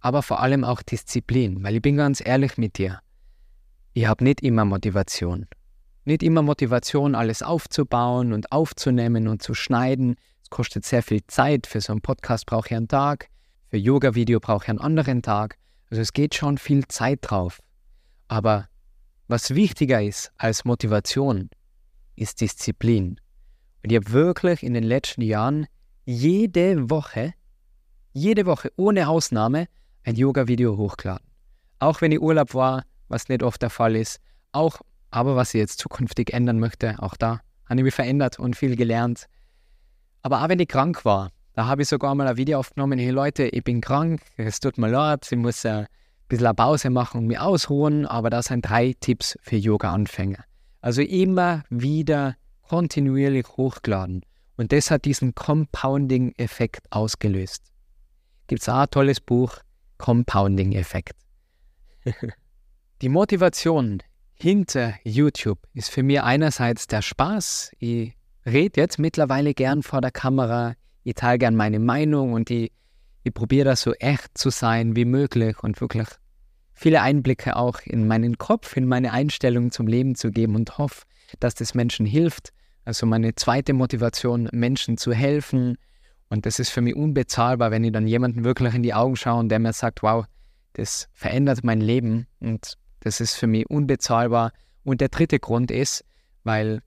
aber 0.00 0.22
vor 0.22 0.40
allem 0.40 0.64
auch 0.64 0.82
Disziplin, 0.82 1.62
weil 1.62 1.76
ich 1.76 1.82
bin 1.82 1.96
ganz 1.96 2.24
ehrlich 2.24 2.56
mit 2.56 2.78
dir. 2.78 3.00
Ich 3.92 4.06
habe 4.06 4.24
nicht 4.24 4.42
immer 4.42 4.64
Motivation. 4.64 5.46
Nicht 6.04 6.22
immer 6.22 6.42
Motivation, 6.42 7.14
alles 7.14 7.42
aufzubauen 7.42 8.32
und 8.32 8.52
aufzunehmen 8.52 9.28
und 9.28 9.42
zu 9.42 9.54
schneiden. 9.54 10.16
Es 10.42 10.50
kostet 10.50 10.84
sehr 10.84 11.02
viel 11.02 11.26
Zeit. 11.26 11.66
Für 11.66 11.80
so 11.80 11.92
einen 11.92 12.00
Podcast 12.00 12.46
brauche 12.46 12.68
ich 12.68 12.74
einen 12.74 12.88
Tag. 12.88 13.28
Für 13.68 13.76
Yoga-Video 13.76 14.38
brauche 14.38 14.64
ich 14.64 14.68
einen 14.70 14.78
anderen 14.78 15.22
Tag. 15.22 15.58
Also 15.96 16.02
es 16.02 16.12
geht 16.12 16.34
schon 16.34 16.58
viel 16.58 16.86
Zeit 16.88 17.20
drauf. 17.22 17.62
Aber 18.28 18.68
was 19.28 19.54
wichtiger 19.54 20.02
ist 20.02 20.30
als 20.36 20.66
Motivation, 20.66 21.48
ist 22.16 22.42
Disziplin. 22.42 23.18
Und 23.82 23.92
ich 23.92 23.96
habe 23.96 24.12
wirklich 24.12 24.62
in 24.62 24.74
den 24.74 24.84
letzten 24.84 25.22
Jahren 25.22 25.66
jede 26.04 26.90
Woche, 26.90 27.32
jede 28.12 28.44
Woche 28.44 28.70
ohne 28.76 29.08
Ausnahme 29.08 29.68
ein 30.04 30.16
Yoga-Video 30.16 30.76
hochgeladen. 30.76 31.26
Auch 31.78 32.02
wenn 32.02 32.12
ich 32.12 32.20
Urlaub 32.20 32.52
war, 32.52 32.84
was 33.08 33.30
nicht 33.30 33.42
oft 33.42 33.62
der 33.62 33.70
Fall 33.70 33.96
ist. 33.96 34.20
Auch, 34.52 34.82
aber 35.10 35.34
was 35.34 35.54
ich 35.54 35.60
jetzt 35.60 35.78
zukünftig 35.78 36.34
ändern 36.34 36.60
möchte, 36.60 36.96
auch 36.98 37.16
da 37.16 37.40
habe 37.64 37.80
ich 37.80 37.84
mich 37.84 37.94
verändert 37.94 38.38
und 38.38 38.54
viel 38.54 38.76
gelernt. 38.76 39.28
Aber 40.20 40.44
auch 40.44 40.50
wenn 40.50 40.60
ich 40.60 40.68
krank 40.68 41.06
war, 41.06 41.30
da 41.56 41.66
habe 41.66 41.82
ich 41.82 41.88
sogar 41.88 42.14
mal 42.14 42.28
ein 42.28 42.36
Video 42.36 42.58
aufgenommen, 42.58 42.98
hey 42.98 43.08
Leute, 43.08 43.44
ich 43.44 43.64
bin 43.64 43.80
krank, 43.80 44.20
es 44.36 44.60
tut 44.60 44.76
mir 44.76 44.90
leid, 44.90 45.26
ich 45.30 45.38
muss 45.38 45.64
ein 45.64 45.86
bisschen 46.28 46.46
eine 46.46 46.54
Pause 46.54 46.90
machen 46.90 47.22
und 47.22 47.26
mich 47.28 47.38
ausruhen, 47.38 48.04
aber 48.04 48.28
das 48.28 48.46
sind 48.46 48.68
drei 48.68 48.94
Tipps 49.00 49.38
für 49.40 49.56
Yoga-Anfänger. 49.56 50.44
Also 50.82 51.00
immer 51.00 51.64
wieder 51.70 52.36
kontinuierlich 52.60 53.46
hochgeladen. 53.56 54.20
Und 54.58 54.70
das 54.70 54.90
hat 54.90 55.06
diesen 55.06 55.34
Compounding-Effekt 55.34 56.92
ausgelöst. 56.92 57.62
Gibt 58.48 58.60
es 58.60 58.68
auch 58.68 58.80
ein 58.80 58.90
tolles 58.90 59.20
Buch, 59.22 59.56
Compounding-Effekt. 59.96 61.16
Die 63.00 63.08
Motivation 63.08 64.02
hinter 64.34 64.92
YouTube 65.04 65.60
ist 65.72 65.88
für 65.88 66.02
mich 66.02 66.20
einerseits 66.20 66.86
der 66.86 67.00
Spaß. 67.00 67.72
Ich 67.78 68.12
rede 68.44 68.78
jetzt 68.78 68.98
mittlerweile 68.98 69.54
gern 69.54 69.82
vor 69.82 70.02
der 70.02 70.10
Kamera 70.10 70.74
ich 71.06 71.14
teile 71.14 71.38
gerne 71.38 71.56
meine 71.56 71.78
Meinung 71.78 72.32
und 72.32 72.50
ich, 72.50 72.72
ich 73.22 73.32
probiere 73.32 73.66
da 73.66 73.76
so 73.76 73.92
echt 73.92 74.36
zu 74.36 74.50
sein 74.50 74.96
wie 74.96 75.04
möglich 75.04 75.62
und 75.62 75.80
wirklich 75.80 76.08
viele 76.72 77.00
Einblicke 77.00 77.54
auch 77.54 77.78
in 77.84 78.08
meinen 78.08 78.38
Kopf, 78.38 78.76
in 78.76 78.86
meine 78.86 79.12
Einstellung 79.12 79.70
zum 79.70 79.86
Leben 79.86 80.16
zu 80.16 80.32
geben 80.32 80.56
und 80.56 80.78
hoffe, 80.78 81.04
dass 81.38 81.54
das 81.54 81.74
Menschen 81.74 82.06
hilft. 82.06 82.52
Also 82.84 83.06
meine 83.06 83.36
zweite 83.36 83.72
Motivation, 83.72 84.48
Menschen 84.50 84.98
zu 84.98 85.12
helfen. 85.12 85.78
Und 86.28 86.44
das 86.44 86.58
ist 86.58 86.70
für 86.70 86.80
mich 86.80 86.96
unbezahlbar, 86.96 87.70
wenn 87.70 87.84
ich 87.84 87.92
dann 87.92 88.08
jemanden 88.08 88.42
wirklich 88.42 88.74
in 88.74 88.82
die 88.82 88.94
Augen 88.94 89.14
schaue 89.14 89.38
und 89.38 89.48
der 89.48 89.60
mir 89.60 89.72
sagt, 89.72 90.02
wow, 90.02 90.24
das 90.72 91.08
verändert 91.12 91.62
mein 91.62 91.80
Leben. 91.80 92.26
Und 92.40 92.74
das 92.98 93.20
ist 93.20 93.34
für 93.34 93.46
mich 93.46 93.70
unbezahlbar. 93.70 94.52
Und 94.82 95.00
der 95.00 95.08
dritte 95.08 95.38
Grund 95.38 95.70
ist, 95.70 96.04
weil 96.42 96.80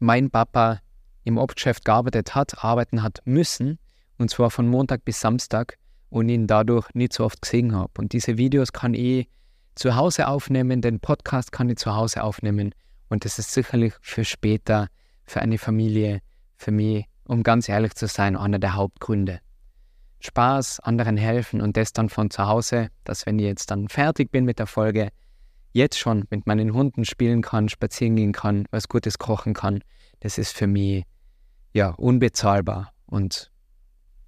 mein 0.00 0.30
Papa 0.30 0.80
im 1.24 1.38
Obstgeschäft 1.38 1.84
gearbeitet 1.84 2.34
hat, 2.34 2.64
arbeiten 2.64 3.02
hat 3.02 3.20
müssen, 3.24 3.78
und 4.18 4.30
zwar 4.30 4.50
von 4.50 4.68
Montag 4.68 5.04
bis 5.04 5.20
Samstag, 5.20 5.76
und 6.12 6.28
ihn 6.28 6.46
dadurch 6.46 6.88
nicht 6.94 7.14
so 7.14 7.24
oft 7.24 7.40
gesehen 7.40 7.74
habe. 7.74 7.92
Und 7.98 8.12
diese 8.12 8.36
Videos 8.36 8.72
kann 8.72 8.92
ich 8.92 9.28
zu 9.74 9.96
Hause 9.96 10.28
aufnehmen, 10.28 10.82
den 10.82 11.00
Podcast 11.00 11.52
kann 11.52 11.70
ich 11.70 11.78
zu 11.78 11.94
Hause 11.94 12.22
aufnehmen. 12.22 12.74
Und 13.08 13.24
das 13.24 13.38
ist 13.38 13.52
sicherlich 13.52 13.94
für 14.02 14.24
später, 14.24 14.88
für 15.24 15.40
eine 15.40 15.56
Familie, 15.56 16.20
für 16.56 16.70
mich, 16.70 17.06
um 17.24 17.42
ganz 17.42 17.68
ehrlich 17.68 17.94
zu 17.94 18.06
sein, 18.06 18.36
einer 18.36 18.58
der 18.58 18.74
Hauptgründe. 18.74 19.40
Spaß, 20.20 20.80
anderen 20.80 21.16
helfen 21.16 21.60
und 21.60 21.76
das 21.76 21.92
dann 21.92 22.08
von 22.08 22.30
zu 22.30 22.46
Hause, 22.46 22.88
dass 23.04 23.26
wenn 23.26 23.38
ich 23.38 23.46
jetzt 23.46 23.70
dann 23.70 23.88
fertig 23.88 24.30
bin 24.30 24.44
mit 24.44 24.58
der 24.58 24.66
Folge, 24.66 25.08
jetzt 25.72 25.98
schon 25.98 26.26
mit 26.30 26.46
meinen 26.46 26.74
Hunden 26.74 27.04
spielen 27.04 27.42
kann, 27.42 27.68
spazieren 27.68 28.16
gehen 28.16 28.32
kann, 28.32 28.66
was 28.70 28.88
Gutes 28.88 29.18
kochen 29.18 29.54
kann, 29.54 29.80
das 30.20 30.38
ist 30.38 30.54
für 30.54 30.66
mich 30.66 31.04
ja, 31.72 31.90
unbezahlbar. 31.90 32.92
Und 33.06 33.50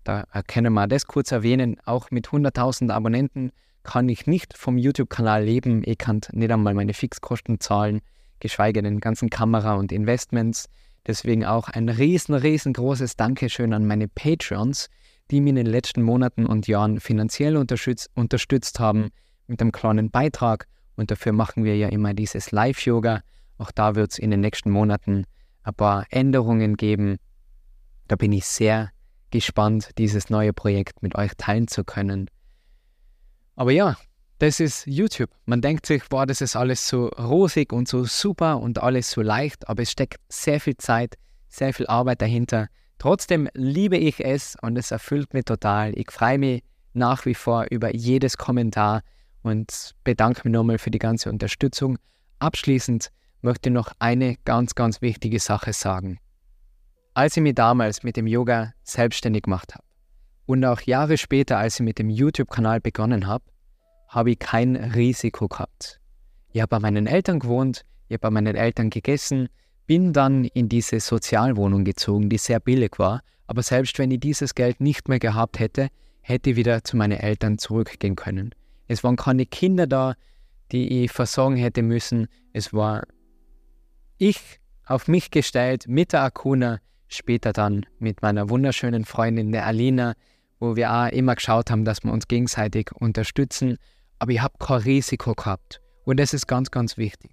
da 0.04 0.24
können 0.46 0.72
wir 0.74 0.86
das 0.86 1.06
kurz 1.06 1.32
erwähnen, 1.32 1.76
auch 1.84 2.10
mit 2.10 2.28
100.000 2.28 2.90
Abonnenten 2.90 3.52
kann 3.84 4.08
ich 4.08 4.26
nicht 4.26 4.56
vom 4.56 4.78
YouTube-Kanal 4.78 5.44
leben. 5.44 5.82
Ich 5.84 5.98
kann 5.98 6.20
nicht 6.32 6.50
einmal 6.50 6.74
meine 6.74 6.94
Fixkosten 6.94 7.60
zahlen, 7.60 8.00
geschweige 8.40 8.82
denn 8.82 9.00
ganzen 9.00 9.30
Kamera 9.30 9.74
und 9.74 9.92
Investments. 9.92 10.66
Deswegen 11.06 11.44
auch 11.44 11.68
ein 11.68 11.88
riesen, 11.88 12.34
riesengroßes 12.34 13.16
Dankeschön 13.16 13.74
an 13.74 13.86
meine 13.86 14.08
Patreons, 14.08 14.88
die 15.30 15.40
mir 15.40 15.50
in 15.50 15.56
den 15.56 15.66
letzten 15.66 16.02
Monaten 16.02 16.46
und 16.46 16.66
Jahren 16.66 16.98
finanziell 16.98 17.56
unterstützt, 17.56 18.10
unterstützt 18.14 18.80
haben 18.80 19.10
mit 19.46 19.60
einem 19.60 19.72
kleinen 19.72 20.10
Beitrag. 20.10 20.66
Und 20.96 21.10
dafür 21.10 21.32
machen 21.32 21.64
wir 21.64 21.76
ja 21.76 21.88
immer 21.88 22.14
dieses 22.14 22.52
Live-Yoga. 22.52 23.20
Auch 23.58 23.70
da 23.70 23.94
wird 23.94 24.12
es 24.12 24.18
in 24.18 24.30
den 24.30 24.40
nächsten 24.40 24.70
Monaten 24.70 25.24
ein 25.62 25.74
paar 25.74 26.06
Änderungen 26.10 26.76
geben, 26.76 27.16
da 28.08 28.16
bin 28.16 28.32
ich 28.32 28.46
sehr 28.46 28.90
gespannt, 29.30 29.90
dieses 29.98 30.30
neue 30.30 30.52
Projekt 30.52 31.02
mit 31.02 31.16
euch 31.16 31.32
teilen 31.36 31.68
zu 31.68 31.84
können. 31.84 32.30
Aber 33.56 33.72
ja, 33.72 33.96
das 34.38 34.60
ist 34.60 34.86
YouTube. 34.86 35.30
Man 35.46 35.60
denkt 35.60 35.86
sich, 35.86 36.02
boah, 36.08 36.26
das 36.26 36.40
ist 36.40 36.56
alles 36.56 36.86
so 36.86 37.06
rosig 37.08 37.72
und 37.72 37.88
so 37.88 38.04
super 38.04 38.60
und 38.60 38.82
alles 38.82 39.10
so 39.10 39.22
leicht, 39.22 39.68
aber 39.68 39.82
es 39.82 39.90
steckt 39.90 40.18
sehr 40.28 40.60
viel 40.60 40.76
Zeit, 40.76 41.14
sehr 41.48 41.72
viel 41.72 41.86
Arbeit 41.86 42.20
dahinter. 42.20 42.68
Trotzdem 42.98 43.48
liebe 43.54 43.96
ich 43.96 44.24
es 44.24 44.56
und 44.60 44.76
es 44.76 44.90
erfüllt 44.90 45.34
mich 45.34 45.44
total. 45.44 45.96
Ich 45.98 46.10
freue 46.10 46.38
mich 46.38 46.62
nach 46.94 47.26
wie 47.26 47.34
vor 47.34 47.66
über 47.70 47.94
jedes 47.94 48.36
Kommentar 48.38 49.02
und 49.42 49.94
bedanke 50.04 50.42
mich 50.44 50.52
nochmal 50.52 50.78
für 50.78 50.90
die 50.90 50.98
ganze 50.98 51.28
Unterstützung. 51.28 51.98
Abschließend 52.38 53.10
möchte 53.40 53.68
ich 53.68 53.74
noch 53.74 53.92
eine 53.98 54.36
ganz, 54.44 54.74
ganz 54.74 55.00
wichtige 55.02 55.38
Sache 55.38 55.72
sagen. 55.72 56.18
Als 57.16 57.36
ich 57.36 57.44
mich 57.44 57.54
damals 57.54 58.02
mit 58.02 58.16
dem 58.16 58.26
Yoga 58.26 58.74
selbstständig 58.82 59.44
gemacht 59.44 59.72
habe 59.76 59.84
und 60.46 60.64
auch 60.64 60.80
Jahre 60.80 61.16
später, 61.16 61.58
als 61.58 61.78
ich 61.78 61.84
mit 61.84 62.00
dem 62.00 62.10
YouTube-Kanal 62.10 62.80
begonnen 62.80 63.28
habe, 63.28 63.44
habe 64.08 64.32
ich 64.32 64.40
kein 64.40 64.74
Risiko 64.74 65.46
gehabt. 65.46 66.00
Ich 66.52 66.60
habe 66.60 66.70
bei 66.70 66.80
meinen 66.80 67.06
Eltern 67.06 67.38
gewohnt, 67.38 67.84
ich 68.08 68.14
habe 68.14 68.22
bei 68.22 68.30
meinen 68.30 68.56
Eltern 68.56 68.90
gegessen, 68.90 69.48
bin 69.86 70.12
dann 70.12 70.44
in 70.44 70.68
diese 70.68 70.98
Sozialwohnung 70.98 71.84
gezogen, 71.84 72.28
die 72.28 72.38
sehr 72.38 72.58
billig 72.58 72.98
war, 72.98 73.22
aber 73.46 73.62
selbst 73.62 73.96
wenn 74.00 74.10
ich 74.10 74.18
dieses 74.18 74.56
Geld 74.56 74.80
nicht 74.80 75.08
mehr 75.08 75.20
gehabt 75.20 75.60
hätte, 75.60 75.90
hätte 76.20 76.50
ich 76.50 76.56
wieder 76.56 76.82
zu 76.82 76.96
meinen 76.96 77.20
Eltern 77.20 77.58
zurückgehen 77.58 78.16
können. 78.16 78.56
Es 78.88 79.04
waren 79.04 79.14
keine 79.14 79.46
Kinder 79.46 79.86
da, 79.86 80.14
die 80.72 81.04
ich 81.04 81.12
versorgen 81.12 81.56
hätte 81.56 81.82
müssen. 81.82 82.26
Es 82.52 82.72
war 82.72 83.04
ich 84.18 84.58
auf 84.84 85.06
mich 85.06 85.30
gestellt 85.30 85.86
mit 85.86 86.12
der 86.12 86.22
Akuna, 86.22 86.80
später 87.16 87.52
dann 87.52 87.86
mit 87.98 88.22
meiner 88.22 88.48
wunderschönen 88.50 89.04
Freundin, 89.04 89.52
der 89.52 89.66
Alina, 89.66 90.14
wo 90.60 90.76
wir 90.76 90.92
auch 90.92 91.08
immer 91.08 91.34
geschaut 91.34 91.70
haben, 91.70 91.84
dass 91.84 92.02
wir 92.04 92.12
uns 92.12 92.28
gegenseitig 92.28 92.90
unterstützen. 92.92 93.78
Aber 94.18 94.32
ich 94.32 94.40
habe 94.40 94.54
kein 94.58 94.78
Risiko 94.78 95.34
gehabt. 95.34 95.80
Und 96.04 96.20
das 96.20 96.34
ist 96.34 96.46
ganz, 96.46 96.70
ganz 96.70 96.96
wichtig. 96.96 97.30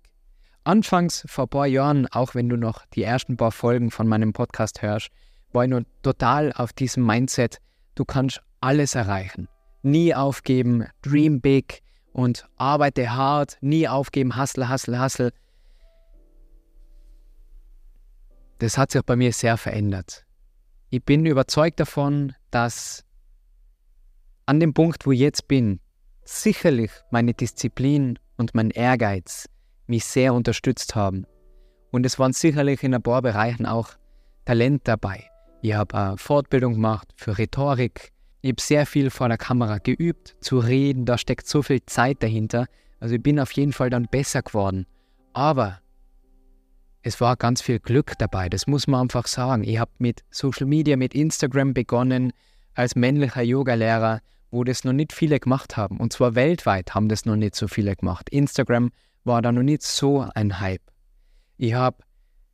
Anfangs, 0.64 1.24
vor 1.28 1.46
ein 1.46 1.50
paar 1.50 1.68
Jahren, 1.68 2.08
auch 2.08 2.36
wenn 2.36 2.48
du 2.48 2.56
noch 2.56 2.86
die 2.94 3.04
ersten 3.04 3.36
paar 3.36 3.52
Folgen 3.52 3.90
von 3.90 4.08
meinem 4.08 4.32
Podcast 4.32 4.82
hörst, 4.82 5.10
war 5.52 5.64
ich 5.64 5.70
nur 5.70 5.84
total 6.04 6.54
auf 6.54 6.72
diesem 6.72 7.06
Mindset, 7.06 7.58
du 7.96 8.06
kannst 8.06 8.42
alles 8.62 8.96
erreichen. 8.96 9.48
Nie 9.82 10.14
aufgeben, 10.14 10.86
dream 11.02 11.42
big 11.42 11.82
und 12.14 12.46
arbeite 12.58 13.14
hart, 13.14 13.58
nie 13.62 13.88
aufgeben, 13.88 14.40
hustle, 14.40 14.70
hustle, 14.70 15.02
hustle. 15.02 15.32
Das 18.62 18.78
hat 18.78 18.92
sich 18.92 19.02
bei 19.02 19.16
mir 19.16 19.34
sehr 19.34 19.58
verändert. 19.58 20.24
Ich 20.92 21.04
bin 21.04 21.26
überzeugt 21.26 21.80
davon, 21.80 22.36
dass 22.52 23.04
an 24.46 24.60
dem 24.60 24.76
Punkt, 24.76 25.08
wo 25.08 25.12
ich 25.12 25.20
jetzt 25.20 25.48
bin, 25.48 25.80
sicherlich 26.24 26.92
meine 27.10 27.34
Disziplin 27.34 28.20
und 28.38 28.54
mein 28.54 28.70
Ehrgeiz 28.70 29.50
mich 29.88 30.06
sehr 30.06 30.36
unterstützt 30.36 30.94
haben. 30.94 31.26
Und 31.90 32.06
es 32.06 32.20
waren 32.20 32.34
sicherlich 32.34 32.84
in 32.84 32.94
ein 32.94 33.02
paar 33.02 33.24
Bereichen 33.24 33.66
auch 33.66 33.90
Talent 34.46 34.88
dabei. 34.88 35.28
Ich 35.64 35.74
habe 35.74 35.96
eine 35.96 36.18
Fortbildung 36.18 36.74
gemacht 36.74 37.08
für 37.16 37.40
Rhetorik. 37.40 38.12
Ich 38.42 38.52
habe 38.52 38.62
sehr 38.62 38.86
viel 38.86 39.10
vor 39.10 39.28
der 39.28 39.38
Kamera 39.40 39.80
geübt, 39.80 40.36
zu 40.40 40.60
reden. 40.60 41.06
Da 41.06 41.18
steckt 41.18 41.48
so 41.48 41.64
viel 41.64 41.84
Zeit 41.88 42.22
dahinter. 42.22 42.68
Also 43.00 43.16
ich 43.16 43.24
bin 43.24 43.40
auf 43.40 43.52
jeden 43.54 43.74
Fall 43.74 43.90
dann 43.90 44.06
besser 44.06 44.44
geworden. 44.44 44.86
Aber 45.34 45.81
es 47.04 47.20
war 47.20 47.36
ganz 47.36 47.62
viel 47.62 47.80
Glück 47.80 48.14
dabei, 48.18 48.48
das 48.50 48.68
muss 48.68 48.88
man 48.88 49.02
einfach 49.02 49.28
sagen. 49.28 49.64
Ich 49.64 49.80
habe 49.80 49.92
mit 49.98 50.24
Social 50.30 50.68
Media, 50.68 50.98
mit 50.98 51.16
Instagram 51.16 51.74
begonnen 51.74 52.32
als 52.76 52.96
männlicher 52.96 53.42
Yogalehrer, 53.42 54.22
wo 54.52 54.64
das 54.64 54.84
noch 54.84 54.94
nicht 54.94 55.14
viele 55.14 55.40
gemacht 55.40 55.78
haben. 55.78 55.98
Und 55.98 56.14
zwar 56.14 56.36
weltweit 56.36 56.94
haben 56.94 57.10
das 57.10 57.26
noch 57.26 57.36
nicht 57.36 57.56
so 57.56 57.68
viele 57.68 57.96
gemacht. 57.96 58.30
Instagram 58.30 58.92
war 59.24 59.42
da 59.42 59.52
noch 59.52 59.64
nicht 59.64 59.82
so 59.82 60.28
ein 60.36 60.60
Hype. 60.60 60.82
Ich 61.58 61.74
habe 61.74 61.98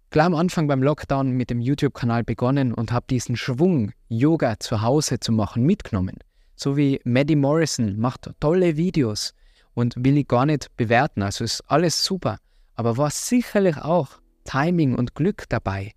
gleich 0.10 0.26
am 0.26 0.36
Anfang 0.36 0.68
beim 0.68 0.82
Lockdown 0.82 1.32
mit 1.32 1.50
dem 1.50 1.60
YouTube-Kanal 1.60 2.24
begonnen 2.24 2.74
und 2.74 2.92
habe 2.92 3.06
diesen 3.10 3.36
Schwung, 3.36 3.92
Yoga 4.08 4.60
zu 4.60 4.82
Hause 4.82 5.20
zu 5.20 5.32
machen, 5.32 5.64
mitgenommen. 5.64 6.18
So 6.56 6.78
wie 6.78 7.02
Maddie 7.04 7.36
Morrison 7.36 8.00
macht 8.00 8.30
tolle 8.40 8.78
Videos 8.78 9.34
und 9.74 9.94
will 9.98 10.18
ich 10.18 10.28
gar 10.28 10.46
nicht 10.46 10.76
bewerten. 10.78 11.22
Also 11.22 11.44
ist 11.44 11.62
alles 11.68 12.04
super. 12.04 12.38
Aber 12.76 12.98
war 12.98 13.10
sicherlich 13.10 13.78
auch 13.78 14.20
Timing 14.48 14.96
und 14.96 15.14
Glück 15.14 15.44
dabei, 15.50 15.92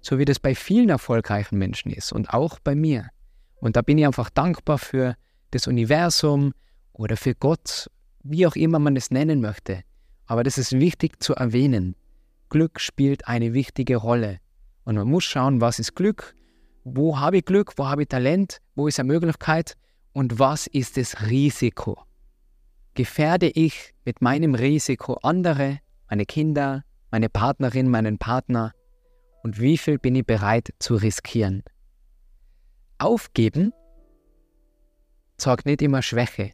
so 0.00 0.18
wie 0.18 0.24
das 0.24 0.38
bei 0.38 0.54
vielen 0.54 0.88
erfolgreichen 0.88 1.58
Menschen 1.58 1.92
ist 1.92 2.12
und 2.12 2.30
auch 2.30 2.58
bei 2.60 2.74
mir. 2.74 3.08
Und 3.56 3.76
da 3.76 3.82
bin 3.82 3.98
ich 3.98 4.06
einfach 4.06 4.30
dankbar 4.30 4.78
für 4.78 5.16
das 5.50 5.66
Universum 5.66 6.54
oder 6.92 7.16
für 7.16 7.34
Gott, 7.34 7.90
wie 8.22 8.46
auch 8.46 8.56
immer 8.56 8.78
man 8.78 8.96
es 8.96 9.10
nennen 9.10 9.40
möchte. 9.40 9.82
Aber 10.26 10.42
das 10.42 10.56
ist 10.58 10.72
wichtig 10.72 11.22
zu 11.22 11.34
erwähnen. 11.34 11.96
Glück 12.48 12.80
spielt 12.80 13.26
eine 13.28 13.52
wichtige 13.52 13.96
Rolle. 13.96 14.38
Und 14.84 14.96
man 14.96 15.08
muss 15.08 15.24
schauen, 15.24 15.60
was 15.60 15.78
ist 15.78 15.94
Glück, 15.94 16.34
wo 16.84 17.18
habe 17.18 17.38
ich 17.38 17.44
Glück, 17.44 17.72
wo 17.76 17.88
habe 17.88 18.02
ich 18.02 18.08
Talent, 18.08 18.58
wo 18.76 18.86
ist 18.86 19.00
eine 19.00 19.12
Möglichkeit 19.12 19.76
und 20.12 20.38
was 20.38 20.68
ist 20.68 20.96
das 20.96 21.28
Risiko. 21.28 21.98
Gefährde 22.94 23.48
ich 23.48 23.94
mit 24.04 24.22
meinem 24.22 24.54
Risiko 24.54 25.14
andere, 25.22 25.80
meine 26.08 26.24
Kinder, 26.24 26.84
meine 27.10 27.28
Partnerin, 27.28 27.88
meinen 27.88 28.18
Partner 28.18 28.72
und 29.42 29.60
wie 29.60 29.78
viel 29.78 29.98
bin 29.98 30.14
ich 30.14 30.26
bereit 30.26 30.70
zu 30.78 30.96
riskieren. 30.96 31.62
Aufgeben 32.98 33.72
zeigt 35.36 35.66
nicht 35.66 35.82
immer 35.82 36.02
Schwäche. 36.02 36.52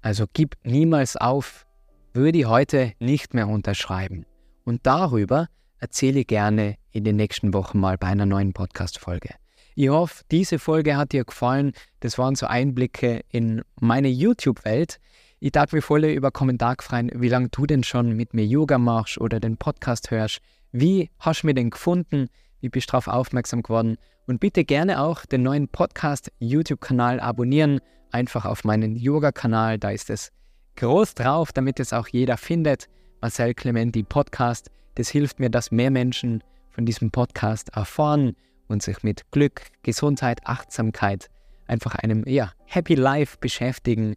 Also 0.00 0.26
gib 0.32 0.56
niemals 0.64 1.16
auf, 1.16 1.66
würde 2.12 2.38
ich 2.38 2.46
heute 2.46 2.92
nicht 3.00 3.34
mehr 3.34 3.48
unterschreiben. 3.48 4.24
Und 4.64 4.86
darüber 4.86 5.48
erzähle 5.78 6.20
ich 6.20 6.26
gerne 6.26 6.76
in 6.90 7.04
den 7.04 7.16
nächsten 7.16 7.52
Wochen 7.52 7.78
mal 7.78 7.98
bei 7.98 8.06
einer 8.06 8.26
neuen 8.26 8.52
Podcast-Folge. 8.52 9.34
Ich 9.74 9.88
hoffe, 9.88 10.24
diese 10.30 10.58
Folge 10.58 10.96
hat 10.96 11.12
dir 11.12 11.24
gefallen. 11.24 11.72
Das 12.00 12.18
waren 12.18 12.34
so 12.34 12.46
Einblicke 12.46 13.24
in 13.28 13.62
meine 13.80 14.08
YouTube-Welt. 14.08 14.98
Ich 15.40 15.52
darf 15.52 15.70
mich 15.72 15.84
voll 15.84 16.04
über 16.04 16.32
Kommentar 16.32 16.74
freuen, 16.80 17.12
wie 17.14 17.28
lange 17.28 17.48
du 17.48 17.64
denn 17.64 17.84
schon 17.84 18.16
mit 18.16 18.34
mir 18.34 18.44
Yoga 18.44 18.76
machst 18.76 19.18
oder 19.20 19.38
den 19.38 19.56
Podcast 19.56 20.10
hörst. 20.10 20.40
Wie 20.72 21.10
hast 21.20 21.42
du 21.42 21.46
mich 21.46 21.54
denn 21.54 21.70
gefunden? 21.70 22.28
Wie 22.60 22.68
bist 22.68 22.88
du 22.88 22.90
darauf 22.90 23.06
aufmerksam 23.06 23.62
geworden? 23.62 23.98
Und 24.26 24.40
bitte 24.40 24.64
gerne 24.64 25.00
auch 25.00 25.24
den 25.26 25.44
neuen 25.44 25.68
Podcast-YouTube-Kanal 25.68 27.20
abonnieren. 27.20 27.78
Einfach 28.10 28.46
auf 28.46 28.64
meinen 28.64 28.96
Yoga-Kanal, 28.96 29.78
da 29.78 29.90
ist 29.90 30.10
es 30.10 30.32
groß 30.74 31.14
drauf, 31.14 31.52
damit 31.52 31.78
es 31.78 31.92
auch 31.92 32.08
jeder 32.08 32.36
findet. 32.36 32.88
Marcel 33.20 33.54
Clementi 33.54 34.02
Podcast. 34.02 34.72
Das 34.96 35.08
hilft 35.08 35.38
mir, 35.38 35.50
dass 35.50 35.70
mehr 35.70 35.92
Menschen 35.92 36.42
von 36.70 36.84
diesem 36.84 37.12
Podcast 37.12 37.68
erfahren 37.76 38.34
und 38.66 38.82
sich 38.82 39.04
mit 39.04 39.30
Glück, 39.30 39.62
Gesundheit, 39.84 40.40
Achtsamkeit, 40.46 41.30
einfach 41.68 41.94
einem 41.94 42.24
ja, 42.26 42.50
Happy 42.64 42.96
Life 42.96 43.36
beschäftigen. 43.40 44.16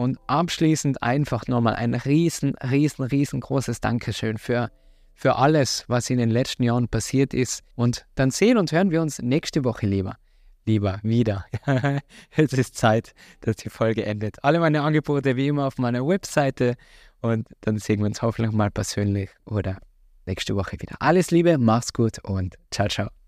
Und 0.00 0.18
abschließend 0.28 1.02
einfach 1.02 1.46
nochmal 1.46 1.74
ein 1.74 1.92
riesen, 1.92 2.54
riesen, 2.54 3.04
riesengroßes 3.04 3.82
Dankeschön 3.82 4.38
für, 4.38 4.70
für 5.12 5.36
alles, 5.36 5.84
was 5.88 6.08
in 6.08 6.16
den 6.16 6.30
letzten 6.30 6.62
Jahren 6.62 6.88
passiert 6.88 7.34
ist. 7.34 7.62
Und 7.74 8.06
dann 8.14 8.30
sehen 8.30 8.56
und 8.56 8.72
hören 8.72 8.90
wir 8.90 9.02
uns 9.02 9.20
nächste 9.20 9.62
Woche 9.62 9.86
lieber. 9.86 10.16
Lieber 10.64 11.00
wieder. 11.02 11.44
es 12.34 12.54
ist 12.54 12.76
Zeit, 12.76 13.12
dass 13.42 13.56
die 13.56 13.68
Folge 13.68 14.06
endet. 14.06 14.42
Alle 14.42 14.58
meine 14.58 14.80
Angebote 14.80 15.36
wie 15.36 15.48
immer 15.48 15.66
auf 15.66 15.76
meiner 15.76 16.06
Webseite 16.06 16.76
und 17.20 17.46
dann 17.60 17.76
sehen 17.76 17.98
wir 17.98 18.06
uns 18.06 18.22
hoffentlich 18.22 18.54
mal 18.54 18.70
persönlich 18.70 19.28
oder 19.44 19.80
nächste 20.24 20.56
Woche 20.56 20.80
wieder. 20.80 20.96
Alles 21.00 21.30
Liebe, 21.30 21.58
mach's 21.58 21.92
gut 21.92 22.20
und 22.24 22.56
ciao, 22.70 22.88
ciao. 22.88 23.19